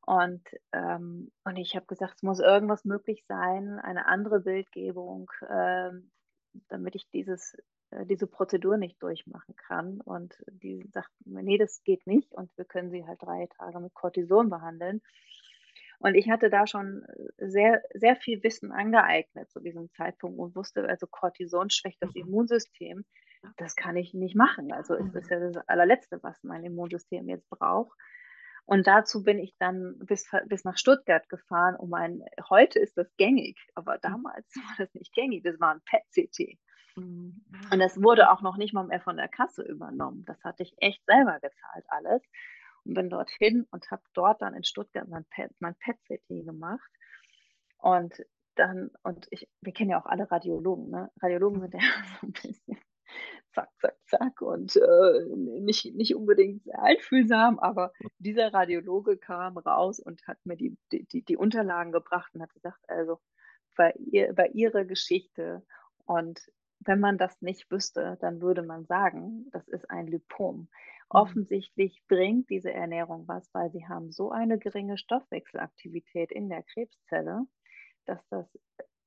[0.05, 6.11] Und, ähm, und ich habe gesagt, es muss irgendwas möglich sein, eine andere Bildgebung, ähm,
[6.69, 7.55] damit ich dieses,
[7.91, 10.01] äh, diese Prozedur nicht durchmachen kann.
[10.01, 13.95] Und die sagt, nee, das geht nicht und wir können sie halt drei Tage mit
[13.95, 15.03] Cortison behandeln.
[15.99, 17.07] Und ich hatte da schon
[17.39, 22.23] sehr, sehr viel Wissen angeeignet zu diesem Zeitpunkt und wusste, also Cortison schwächt das mhm.
[22.23, 23.05] Immunsystem.
[23.57, 24.73] Das kann ich nicht machen.
[24.73, 25.31] Also ist das mhm.
[25.31, 27.97] ja das allerletzte, was mein Immunsystem jetzt braucht.
[28.67, 33.09] Und dazu bin ich dann bis, bis nach Stuttgart gefahren, um ein, heute ist das
[33.17, 34.01] gängig, aber mhm.
[34.03, 36.59] damals war das nicht gängig, das war ein PET-CT.
[36.97, 37.45] Mhm.
[37.71, 40.25] Und das wurde auch noch nicht mal mehr von der Kasse übernommen.
[40.27, 42.23] Das hatte ich echt selber gezahlt alles.
[42.85, 46.91] Und bin dorthin und habe dort dann in Stuttgart mein PET-CT gemacht.
[47.79, 48.25] Und
[48.57, 51.11] dann, und ich, wir kennen ja auch alle Radiologen, ne?
[51.21, 51.81] Radiologen sind ja
[52.21, 52.79] so ein bisschen
[53.55, 60.27] zack, zack, zack und äh, nicht, nicht unbedingt einfühlsam, aber dieser Radiologe kam raus und
[60.27, 63.19] hat mir die, die, die Unterlagen gebracht und hat gesagt, also
[63.77, 65.63] bei, ihr, bei ihrer Geschichte
[66.05, 66.41] und
[66.81, 70.57] wenn man das nicht wüsste, dann würde man sagen, das ist ein Lipom.
[70.57, 70.69] Mhm.
[71.09, 77.47] Offensichtlich bringt diese Ernährung was, weil sie haben so eine geringe Stoffwechselaktivität in der Krebszelle,
[78.07, 78.47] dass das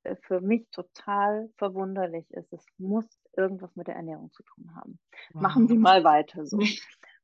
[0.04, 2.52] äh, für mich total verwunderlich ist.
[2.52, 4.98] Es muss irgendwas mit der Ernährung zu tun haben.
[5.32, 5.42] Wow.
[5.42, 6.60] Machen Sie mal weiter so.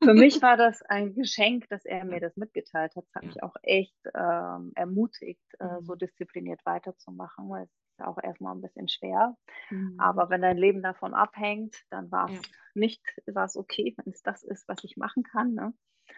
[0.02, 3.04] Für mich war das ein Geschenk, dass er mir das mitgeteilt hat.
[3.06, 5.98] Das hat mich auch echt ähm, ermutigt, äh, so mhm.
[5.98, 9.36] diszipliniert weiterzumachen, weil es ist auch erstmal ein bisschen schwer.
[9.70, 9.96] Mhm.
[9.98, 12.52] Aber wenn dein Leben davon abhängt, dann war es ja.
[12.74, 15.54] nicht, war es okay, wenn es das ist, was ich machen kann.
[15.54, 15.72] Ne?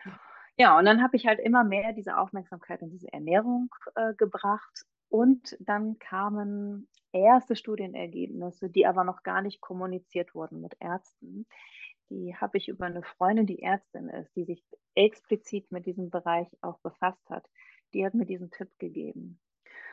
[0.05, 0.21] Ja.
[0.57, 4.87] ja, und dann habe ich halt immer mehr diese Aufmerksamkeit in diese Ernährung äh, gebracht.
[5.09, 11.47] Und dann kamen erste Studienergebnisse, die aber noch gar nicht kommuniziert wurden mit Ärzten.
[12.11, 16.49] Die habe ich über eine Freundin, die Ärztin ist, die sich explizit mit diesem Bereich
[16.61, 17.47] auch befasst hat.
[17.95, 19.41] Die hat mir diesen Tipp gegeben.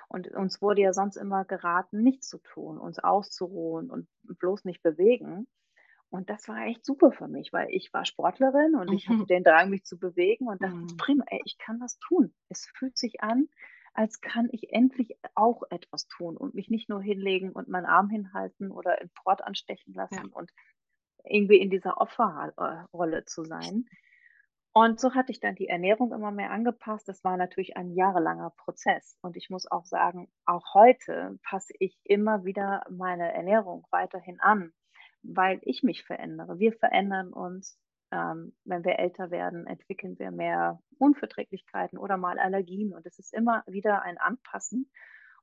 [0.07, 4.84] Und uns wurde ja sonst immer geraten, nichts zu tun, uns auszuruhen und bloß nicht
[4.84, 5.47] bewegen.
[6.09, 8.95] Und das war echt super für mich, weil ich war Sportlerin und mhm.
[8.95, 9.28] ich hatte mhm.
[9.28, 10.97] den Drang, mich zu bewegen und dachte, mhm.
[10.97, 12.34] prima, ey, ich kann das tun.
[12.49, 13.49] Es fühlt sich an,
[13.95, 18.09] als kann ich endlich auch etwas tun und mich nicht nur hinlegen und meinen Arm
[18.09, 20.31] hinhalten oder in Port anstechen lassen ja.
[20.31, 20.51] und
[21.23, 23.85] irgendwie in dieser Opferrolle zu sein.
[24.73, 27.07] Und so hatte ich dann die Ernährung immer mehr angepasst.
[27.07, 29.17] Das war natürlich ein jahrelanger Prozess.
[29.21, 34.73] Und ich muss auch sagen, auch heute passe ich immer wieder meine Ernährung weiterhin an,
[35.23, 36.59] weil ich mich verändere.
[36.59, 37.79] Wir verändern uns.
[38.16, 42.93] Ähm, wenn wir älter werden, entwickeln wir mehr Unverträglichkeiten oder mal Allergien.
[42.93, 44.89] Und es ist immer wieder ein Anpassen.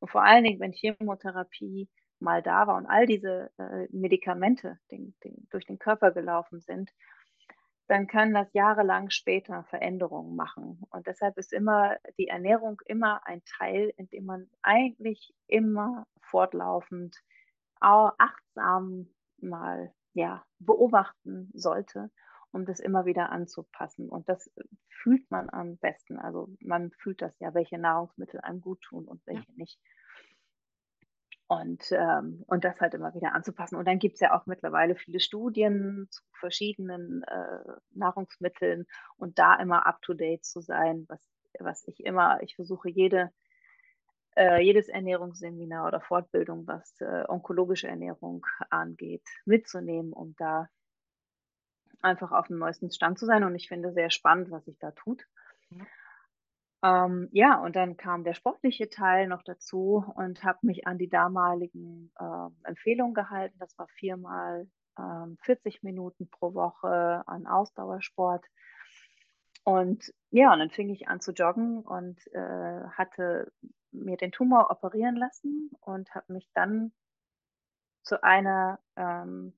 [0.00, 5.14] Und vor allen Dingen, wenn Chemotherapie mal da war und all diese äh, Medikamente den,
[5.22, 6.90] den, durch den Körper gelaufen sind,
[7.88, 10.80] dann kann das jahrelang später Veränderungen machen.
[10.90, 17.20] Und deshalb ist immer die Ernährung immer ein Teil, in dem man eigentlich immer fortlaufend
[17.80, 19.08] achtsam
[19.38, 22.10] mal ja, beobachten sollte,
[22.52, 24.08] um das immer wieder anzupassen.
[24.08, 24.50] Und das
[24.88, 26.18] fühlt man am besten.
[26.18, 29.54] Also man fühlt das ja, welche Nahrungsmittel einem gut tun und welche ja.
[29.56, 29.80] nicht.
[31.48, 33.76] Und, ähm, und das halt immer wieder anzupassen.
[33.76, 38.86] Und dann gibt es ja auch mittlerweile viele Studien zu verschiedenen äh, Nahrungsmitteln
[39.16, 41.22] und da immer up-to-date zu sein, was,
[41.58, 43.32] was ich immer, ich versuche jede,
[44.34, 50.70] äh, jedes Ernährungsseminar oder Fortbildung, was äh, onkologische Ernährung angeht, mitzunehmen, um da
[52.02, 53.44] einfach auf dem neuesten Stand zu sein.
[53.44, 55.24] Und ich finde sehr spannend, was sich da tut.
[55.70, 55.86] Ja.
[56.84, 61.08] Ähm, ja, und dann kam der sportliche Teil noch dazu und habe mich an die
[61.08, 63.56] damaligen äh, Empfehlungen gehalten.
[63.60, 68.44] Das war viermal ähm, 40 Minuten pro Woche an Ausdauersport.
[69.64, 73.52] Und ja, und dann fing ich an zu joggen und äh, hatte
[73.92, 76.92] mir den Tumor operieren lassen und habe mich dann
[78.02, 79.54] zu einer ähm,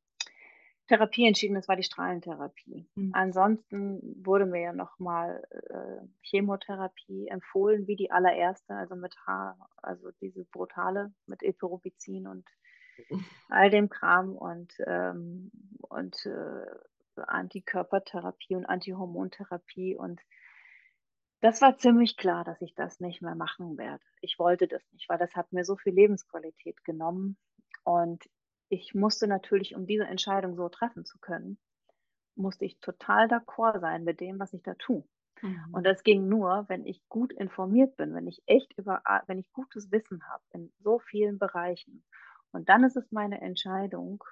[0.88, 2.86] Therapie entschieden, das war die Strahlentherapie.
[2.94, 3.10] Mhm.
[3.14, 10.10] Ansonsten wurde mir ja nochmal äh, Chemotherapie empfohlen, wie die allererste, also mit H, also
[10.20, 12.46] diese brutale mit Epiropizin und
[13.48, 15.50] all dem Kram und, ähm,
[15.88, 20.20] und äh, Antikörpertherapie und Antihormontherapie und
[21.40, 24.02] das war ziemlich klar, dass ich das nicht mehr machen werde.
[24.22, 27.36] Ich wollte das nicht, weil das hat mir so viel Lebensqualität genommen.
[27.84, 28.24] Und
[28.68, 31.58] ich musste natürlich, um diese Entscheidung so treffen zu können,
[32.36, 35.04] musste ich total d'accord sein mit dem, was ich da tue.
[35.42, 35.68] Mhm.
[35.72, 39.52] Und das ging nur, wenn ich gut informiert bin, wenn ich echt über, wenn ich
[39.52, 42.04] gutes Wissen habe in so vielen Bereichen.
[42.52, 44.24] Und dann ist es meine Entscheidung,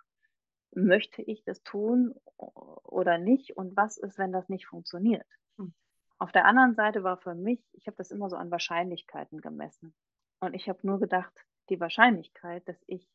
[0.75, 3.57] möchte ich das tun oder nicht?
[3.57, 5.27] Und was ist, wenn das nicht funktioniert?
[5.57, 5.75] Mhm.
[6.19, 9.95] Auf der anderen Seite war für mich, ich habe das immer so an Wahrscheinlichkeiten gemessen.
[10.41, 11.33] Und ich habe nur gedacht,
[11.69, 13.09] die Wahrscheinlichkeit, dass ich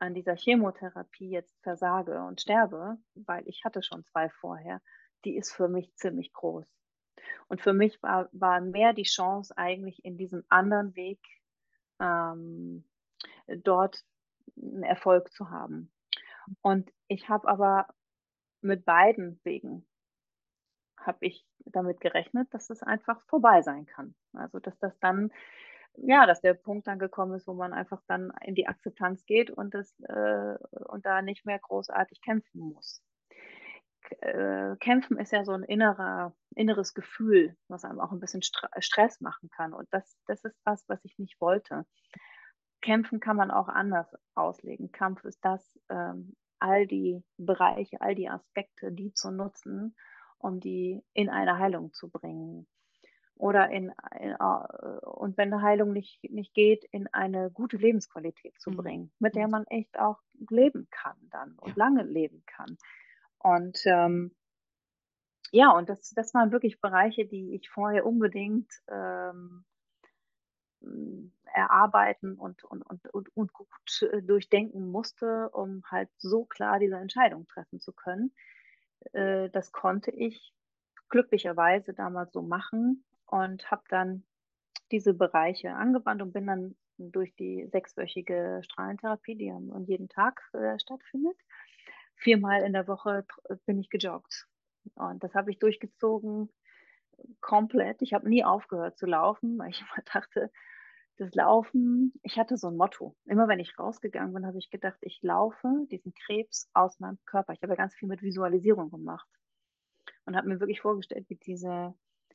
[0.00, 4.80] an dieser Chemotherapie jetzt versage und sterbe, weil ich hatte schon zwei vorher,
[5.24, 6.66] die ist für mich ziemlich groß.
[7.48, 11.20] Und für mich war, war mehr die Chance eigentlich in diesem anderen Weg
[12.00, 12.84] ähm,
[13.46, 14.02] dort
[14.56, 15.92] einen Erfolg zu haben.
[16.62, 17.86] Und ich habe aber
[18.62, 19.86] mit beiden Wegen
[20.96, 24.14] habe ich damit gerechnet, dass es einfach vorbei sein kann.
[24.32, 25.30] Also dass das dann
[25.96, 29.50] ja, dass der Punkt dann gekommen ist, wo man einfach dann in die Akzeptanz geht
[29.50, 33.02] und, das, äh, und da nicht mehr großartig kämpfen muss.
[34.20, 39.20] Äh, kämpfen ist ja so ein innerer, inneres Gefühl, was einem auch ein bisschen Stress
[39.20, 39.72] machen kann.
[39.72, 41.86] Und das, das ist was, was ich nicht wollte.
[42.80, 44.90] Kämpfen kann man auch anders auslegen.
[44.90, 49.96] Kampf ist das, ähm, all die Bereiche, all die Aspekte, die zu nutzen,
[50.38, 52.66] um die in eine Heilung zu bringen.
[53.40, 58.70] Oder in, in und wenn eine Heilung nicht, nicht geht, in eine gute Lebensqualität zu
[58.70, 58.76] Mhm.
[58.76, 59.50] bringen, mit der Mhm.
[59.52, 60.18] man echt auch
[60.50, 61.76] leben kann dann und Ja.
[61.76, 62.76] lange leben kann.
[63.38, 64.36] Und ähm,
[65.52, 69.64] ja, und das, das waren wirklich Bereiche, die ich vorher unbedingt ähm,
[70.82, 73.68] m, erarbeiten und, und, und, und, und gut
[74.12, 78.32] äh, durchdenken musste, um halt so klar diese Entscheidung treffen zu können.
[79.12, 80.54] Äh, das konnte ich
[81.08, 84.24] glücklicherweise damals so machen und habe dann
[84.90, 90.78] diese Bereiche angewandt und bin dann durch die sechswöchige Strahlentherapie, die an jeden Tag äh,
[90.78, 91.36] stattfindet,
[92.16, 93.24] viermal in der Woche
[93.66, 94.46] bin ich gejoggt.
[94.94, 96.50] Und das habe ich durchgezogen
[97.40, 98.02] komplett.
[98.02, 100.50] Ich habe nie aufgehört zu laufen, weil ich immer dachte,
[101.16, 103.14] das Laufen, ich hatte so ein Motto.
[103.26, 107.52] Immer wenn ich rausgegangen bin, habe ich gedacht, ich laufe diesen Krebs aus meinem Körper.
[107.52, 109.28] Ich habe ja ganz viel mit Visualisierung gemacht
[110.24, 111.94] und habe mir wirklich vorgestellt, wie diese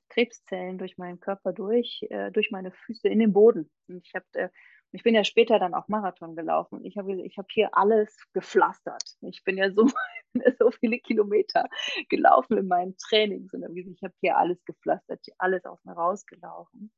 [0.09, 3.69] Krebszellen durch meinen Körper durch, äh, durch meine Füße in den Boden.
[3.87, 4.49] Und ich habe, äh,
[4.91, 8.15] ich bin ja später dann auch Marathon gelaufen und ich habe, ich habe hier alles
[8.33, 9.03] gepflastert.
[9.21, 9.87] Ich bin ja so,
[10.59, 11.65] so viele Kilometer
[12.09, 16.91] gelaufen in meinen Trainings und ich habe hier alles gepflastert, alles aus mir rausgelaufen.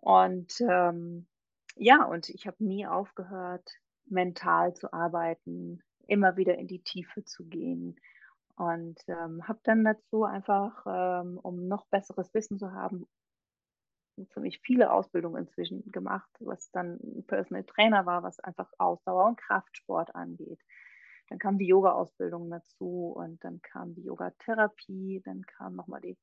[0.00, 1.26] Und ähm,
[1.76, 3.70] ja, und ich habe nie aufgehört,
[4.06, 7.96] mental zu arbeiten, immer wieder in die Tiefe zu gehen.
[8.56, 13.06] Und ähm, habe dann dazu einfach, ähm, um noch besseres Wissen zu haben,
[14.32, 20.14] ziemlich viele Ausbildungen inzwischen gemacht, was dann Personal Trainer war, was einfach Ausdauer und Kraftsport
[20.14, 20.60] angeht.
[21.28, 26.16] Dann kam die Yoga-Ausbildung dazu und dann kam die Yogatherapie, dann kam nochmal die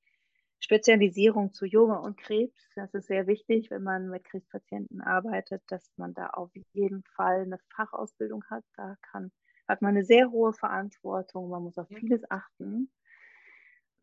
[0.59, 2.69] Spezialisierung zu Yoga und Krebs.
[2.75, 7.41] Das ist sehr wichtig, wenn man mit Krebspatienten arbeitet, dass man da auf jeden Fall
[7.41, 8.63] eine Fachausbildung hat.
[8.77, 9.31] Da kann,
[9.68, 11.49] hat man eine sehr hohe Verantwortung.
[11.49, 12.91] Man muss auf vieles achten.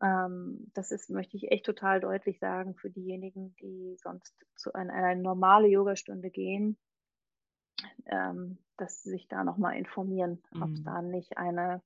[0.01, 4.93] Ähm, das ist, möchte ich echt total deutlich sagen für diejenigen, die sonst zu einer,
[4.93, 6.77] eine normale Yogastunde gehen,
[8.05, 10.83] ähm, dass sie sich da nochmal informieren, ob es Mhm.
[10.83, 11.81] da nicht eine.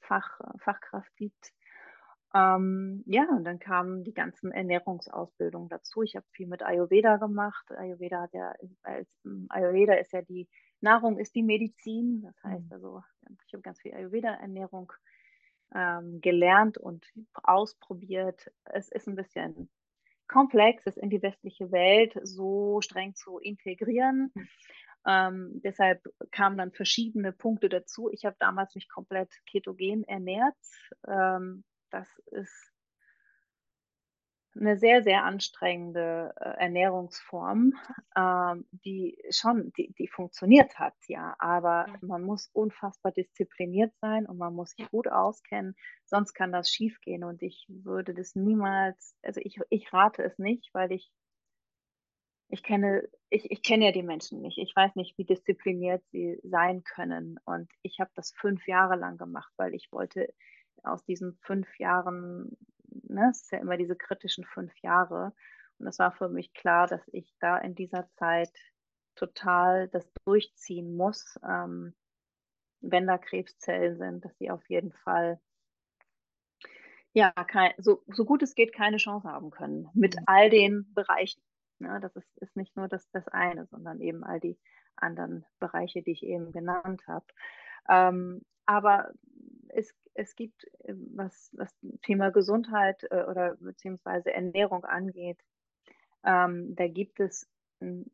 [0.00, 1.52] Fach, Fachkraft gibt.
[2.34, 6.02] Ähm, ja, und dann kamen die ganzen Ernährungsausbildungen dazu.
[6.02, 7.70] Ich habe viel mit Ayurveda gemacht.
[7.72, 8.54] Ayurveda hat ja,
[9.48, 10.48] Ayurveda ist ja die
[10.82, 12.22] Nahrung ist die Medizin.
[12.22, 12.72] Das heißt Mhm.
[12.72, 13.02] also,
[13.46, 14.92] ich habe ganz viel Ayurveda-Ernährung
[15.74, 18.50] ähm, gelernt und ausprobiert.
[18.64, 19.70] Es ist ein bisschen
[20.28, 24.32] komplex, es in die westliche Welt so streng zu integrieren.
[24.34, 24.48] Mhm.
[25.06, 28.10] Ähm, deshalb kamen dann verschiedene Punkte dazu.
[28.10, 30.56] Ich habe damals mich komplett ketogen ernährt.
[31.08, 32.69] Ähm, das ist
[34.56, 37.74] eine sehr, sehr anstrengende äh, Ernährungsform,
[38.16, 44.38] ähm, die schon, die, die funktioniert hat, ja, aber man muss unfassbar diszipliniert sein und
[44.38, 45.74] man muss sich gut auskennen,
[46.04, 50.70] sonst kann das schiefgehen und ich würde das niemals, also ich, ich rate es nicht,
[50.72, 51.12] weil ich
[52.52, 54.58] ich kenne, ich, ich kenne ja die Menschen nicht.
[54.58, 57.38] Ich weiß nicht, wie diszipliniert sie sein können.
[57.44, 60.32] Und ich habe das fünf Jahre lang gemacht, weil ich wollte
[60.82, 62.56] aus diesen fünf Jahren,
[63.02, 65.32] ne, es ist ja immer diese kritischen fünf Jahre.
[65.78, 68.52] Und es war für mich klar, dass ich da in dieser Zeit
[69.14, 71.94] total das durchziehen muss, ähm,
[72.80, 75.40] wenn da Krebszellen sind, dass sie auf jeden Fall
[77.12, 80.22] ja, kein, so, so gut es geht, keine Chance haben können mit Mhm.
[80.26, 81.42] all den Bereichen.
[81.78, 81.98] Ne?
[82.00, 84.58] Das ist, ist nicht nur das, das eine, sondern eben all die
[84.96, 87.26] anderen Bereiche, die ich eben genannt habe.
[87.88, 89.12] Ähm, aber
[89.68, 95.38] es, es gibt, äh, was, was Thema Gesundheit äh, oder beziehungsweise Ernährung angeht,
[96.24, 97.48] ähm, da gibt es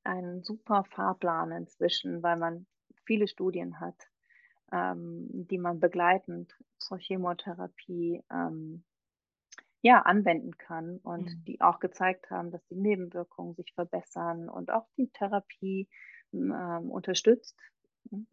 [0.05, 2.67] einen super Fahrplan inzwischen, weil man
[3.05, 3.97] viele Studien hat,
[4.73, 8.85] ähm, die man begleitend zur Chemotherapie ähm,
[9.83, 11.45] ja, anwenden kann und Mhm.
[11.47, 15.89] die auch gezeigt haben, dass die Nebenwirkungen sich verbessern und auch die Therapie
[16.33, 17.59] ähm, unterstützt.
[18.11, 18.27] ne?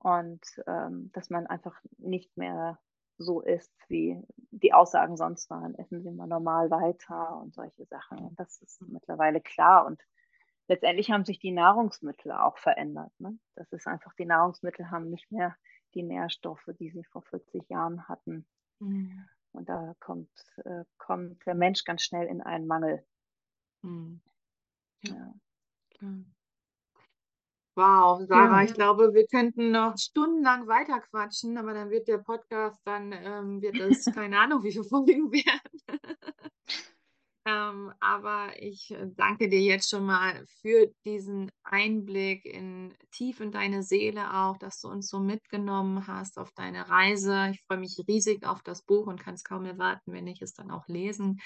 [0.00, 2.78] Und ähm, dass man einfach nicht mehr
[3.18, 5.74] so ist, wie die Aussagen sonst waren.
[5.74, 8.34] Essen Sie mal normal weiter und solche Sachen.
[8.36, 9.86] Das ist mittlerweile klar.
[9.86, 10.02] Und
[10.68, 13.12] letztendlich haben sich die Nahrungsmittel auch verändert.
[13.18, 13.38] Ne?
[13.56, 15.56] Das ist einfach, die Nahrungsmittel haben nicht mehr
[15.94, 18.46] die Nährstoffe, die sie vor 40 Jahren hatten.
[18.78, 19.28] Mhm.
[19.52, 20.30] Und da kommt,
[20.64, 23.04] äh, kommt der Mensch ganz schnell in einen Mangel.
[23.82, 24.20] Mhm.
[25.02, 25.34] Ja.
[26.00, 26.08] Ja.
[27.78, 28.64] Wow, Sarah, Ja.
[28.64, 33.62] ich glaube, wir könnten noch stundenlang weiter quatschen, aber dann wird der Podcast, dann ähm,
[33.62, 36.00] wird es keine Ahnung, wie viele Folgen werden.
[37.46, 43.84] Ähm, aber ich danke dir jetzt schon mal für diesen Einblick in tief in deine
[43.84, 47.50] Seele auch, dass du uns so mitgenommen hast auf deine Reise.
[47.52, 50.52] Ich freue mich riesig auf das Buch und kann es kaum erwarten, wenn ich es
[50.52, 51.40] dann auch lesen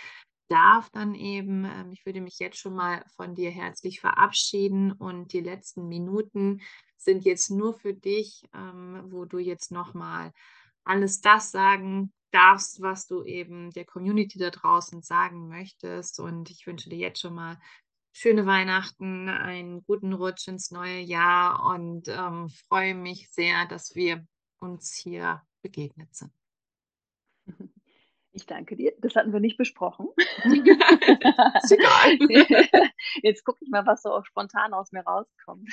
[0.53, 1.64] darf dann eben.
[1.64, 6.61] Ähm, ich würde mich jetzt schon mal von dir herzlich verabschieden und die letzten Minuten
[6.96, 10.32] sind jetzt nur für dich, ähm, wo du jetzt noch mal
[10.84, 16.20] alles das sagen darfst, was du eben der Community da draußen sagen möchtest.
[16.20, 17.59] Und ich wünsche dir jetzt schon mal
[18.12, 24.26] schöne Weihnachten, einen guten Rutsch ins neue Jahr und ähm, freue mich sehr, dass wir
[24.61, 26.32] uns hier begegnet sind.
[28.34, 28.94] Ich danke dir.
[28.98, 30.08] Das hatten wir nicht besprochen.
[30.44, 32.18] ist egal.
[33.22, 35.68] Jetzt gucke ich mal, was so spontan aus mir rauskommt.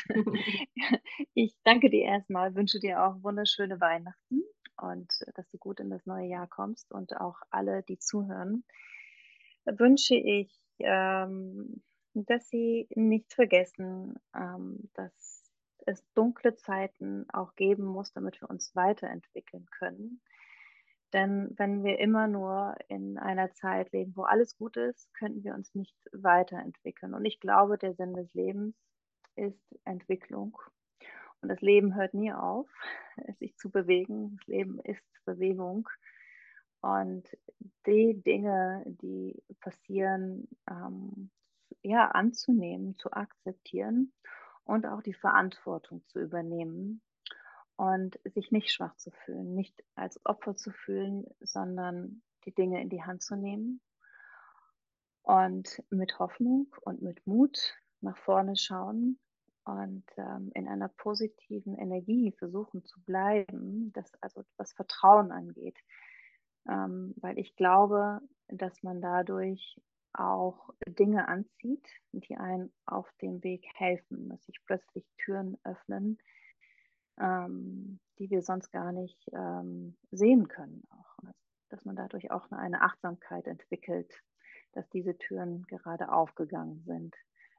[1.34, 4.44] Ich danke dir erstmal, wünsche dir auch wunderschöne Weihnachten
[4.82, 8.66] und äh, dass du gut in das neue Jahr kommst und auch alle, die zuhören,
[9.66, 11.82] wünsche ich, ähm,
[12.14, 15.44] dass sie nicht vergessen, ähm, dass
[15.86, 20.22] es dunkle Zeiten auch geben muss, damit wir uns weiterentwickeln können.
[21.14, 25.56] Denn wenn wir immer nur in einer Zeit leben, wo alles gut ist, könnten wir
[25.56, 27.14] uns nicht weiterentwickeln.
[27.14, 28.76] Und ich glaube, der Sinn des Lebens
[29.36, 30.58] ist Entwicklung
[31.42, 32.68] und das Leben hört nie auf,
[33.40, 34.38] sich zu bewegen.
[34.38, 35.90] Das Leben ist Bewegung.
[36.82, 37.26] Und
[37.86, 41.30] die Dinge, die passieren, ähm,
[41.82, 44.14] ja, anzunehmen, zu akzeptieren
[44.64, 47.02] und auch die Verantwortung zu übernehmen
[47.80, 52.90] und sich nicht schwach zu fühlen, nicht als Opfer zu fühlen, sondern die Dinge in
[52.90, 53.80] die Hand zu nehmen
[55.22, 57.58] und mit Hoffnung und mit Mut
[58.02, 59.18] nach vorne schauen
[59.64, 65.78] und ähm, in einer positiven Energie versuchen zu bleiben, das, also was Vertrauen angeht.
[66.68, 68.20] Ähm, weil ich glaube,
[68.50, 69.80] dass man dadurch
[70.12, 76.18] auch Dinge anzieht, die einen auf dem Weg helfen, dass sich plötzlich Türen öffnen,
[77.20, 80.84] ähm, die wir sonst gar nicht ähm, sehen können.
[80.90, 81.32] Auch,
[81.70, 84.12] dass man dadurch auch eine Achtsamkeit entwickelt,
[84.74, 87.16] dass diese Türen gerade aufgegangen sind.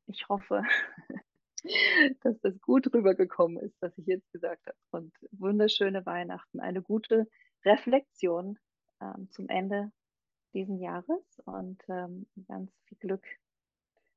[0.07, 0.63] Ich hoffe,
[2.23, 4.79] dass das gut rübergekommen ist, was ich jetzt gesagt habe.
[4.91, 7.29] Und wunderschöne Weihnachten, eine gute
[7.65, 8.59] Reflexion
[9.01, 9.93] ähm, zum Ende
[10.53, 13.25] diesen Jahres und ähm, ganz viel Glück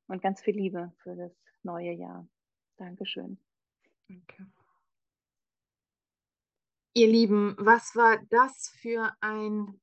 [0.08, 1.32] und ganz viel Liebe für das
[1.62, 2.28] neue Jahr.
[2.78, 3.38] Dankeschön.
[4.08, 4.48] Danke.
[6.96, 9.82] Ihr Lieben, was war das für ein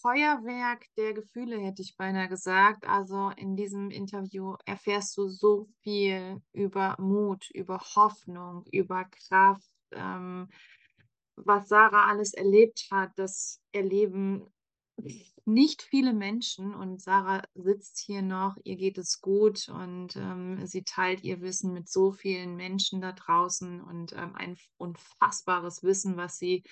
[0.00, 2.86] Feuerwerk der Gefühle, hätte ich beinahe gesagt.
[2.86, 10.48] Also in diesem Interview erfährst du so viel über Mut, über Hoffnung, über Kraft, ähm,
[11.36, 13.10] was Sarah alles erlebt hat.
[13.16, 14.46] Das erleben
[15.44, 20.82] nicht viele Menschen und Sarah sitzt hier noch, ihr geht es gut und ähm, sie
[20.82, 26.38] teilt ihr Wissen mit so vielen Menschen da draußen und ähm, ein unfassbares Wissen, was
[26.38, 26.62] sie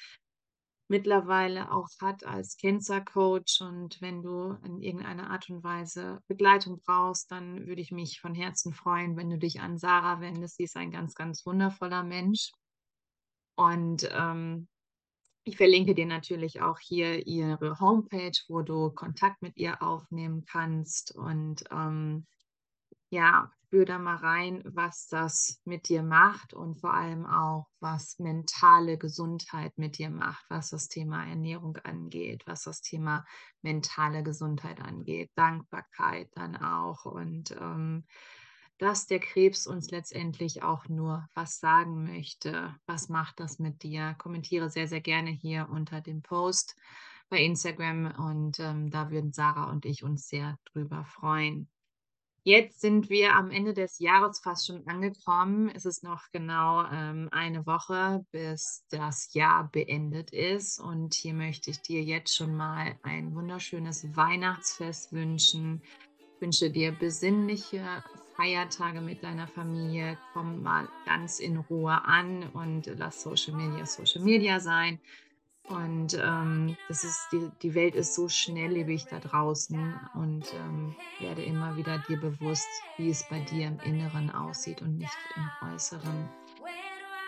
[0.88, 3.60] mittlerweile auch hat als Cancer-Coach.
[3.60, 8.34] Und wenn du in irgendeiner Art und Weise Begleitung brauchst, dann würde ich mich von
[8.34, 10.56] Herzen freuen, wenn du dich an Sarah wendest.
[10.56, 12.52] Sie ist ein ganz, ganz wundervoller Mensch.
[13.54, 14.68] Und ähm,
[15.48, 21.14] ich verlinke dir natürlich auch hier ihre Homepage, wo du Kontakt mit ihr aufnehmen kannst.
[21.16, 22.26] Und ähm,
[23.10, 28.18] ja, spür da mal rein, was das mit dir macht und vor allem auch, was
[28.18, 33.24] mentale Gesundheit mit dir macht, was das Thema Ernährung angeht, was das Thema
[33.62, 38.04] mentale Gesundheit angeht, Dankbarkeit dann auch und ähm,
[38.78, 42.74] dass der Krebs uns letztendlich auch nur was sagen möchte.
[42.86, 44.14] Was macht das mit dir?
[44.18, 46.76] Kommentiere sehr, sehr gerne hier unter dem Post
[47.28, 51.68] bei Instagram und ähm, da würden Sarah und ich uns sehr drüber freuen.
[52.44, 55.68] Jetzt sind wir am Ende des Jahres fast schon angekommen.
[55.68, 60.78] Es ist noch genau ähm, eine Woche, bis das Jahr beendet ist.
[60.78, 65.82] Und hier möchte ich dir jetzt schon mal ein wunderschönes Weihnachtsfest wünschen.
[66.16, 68.02] Ich wünsche dir besinnliche
[68.38, 70.16] Feiertage mit deiner Familie.
[70.32, 75.00] Komm mal ganz in Ruhe an und lass Social Media Social Media sein.
[75.68, 81.42] Und ähm, das ist, die, die Welt ist so schnelllebig da draußen und ähm, werde
[81.42, 86.28] immer wieder dir bewusst, wie es bei dir im Inneren aussieht und nicht im Äußeren.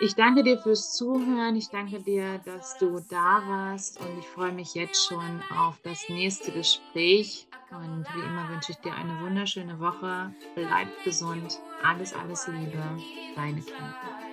[0.02, 1.56] Ich danke dir fürs Zuhören.
[1.56, 6.08] Ich danke dir, dass du da warst und ich freue mich jetzt schon auf das
[6.08, 7.46] nächste Gespräch.
[7.70, 10.34] Und wie immer wünsche ich dir eine wunderschöne Woche.
[10.54, 11.60] Bleib gesund.
[11.82, 12.82] Alles, alles Liebe.
[13.36, 14.29] Deine Kinder.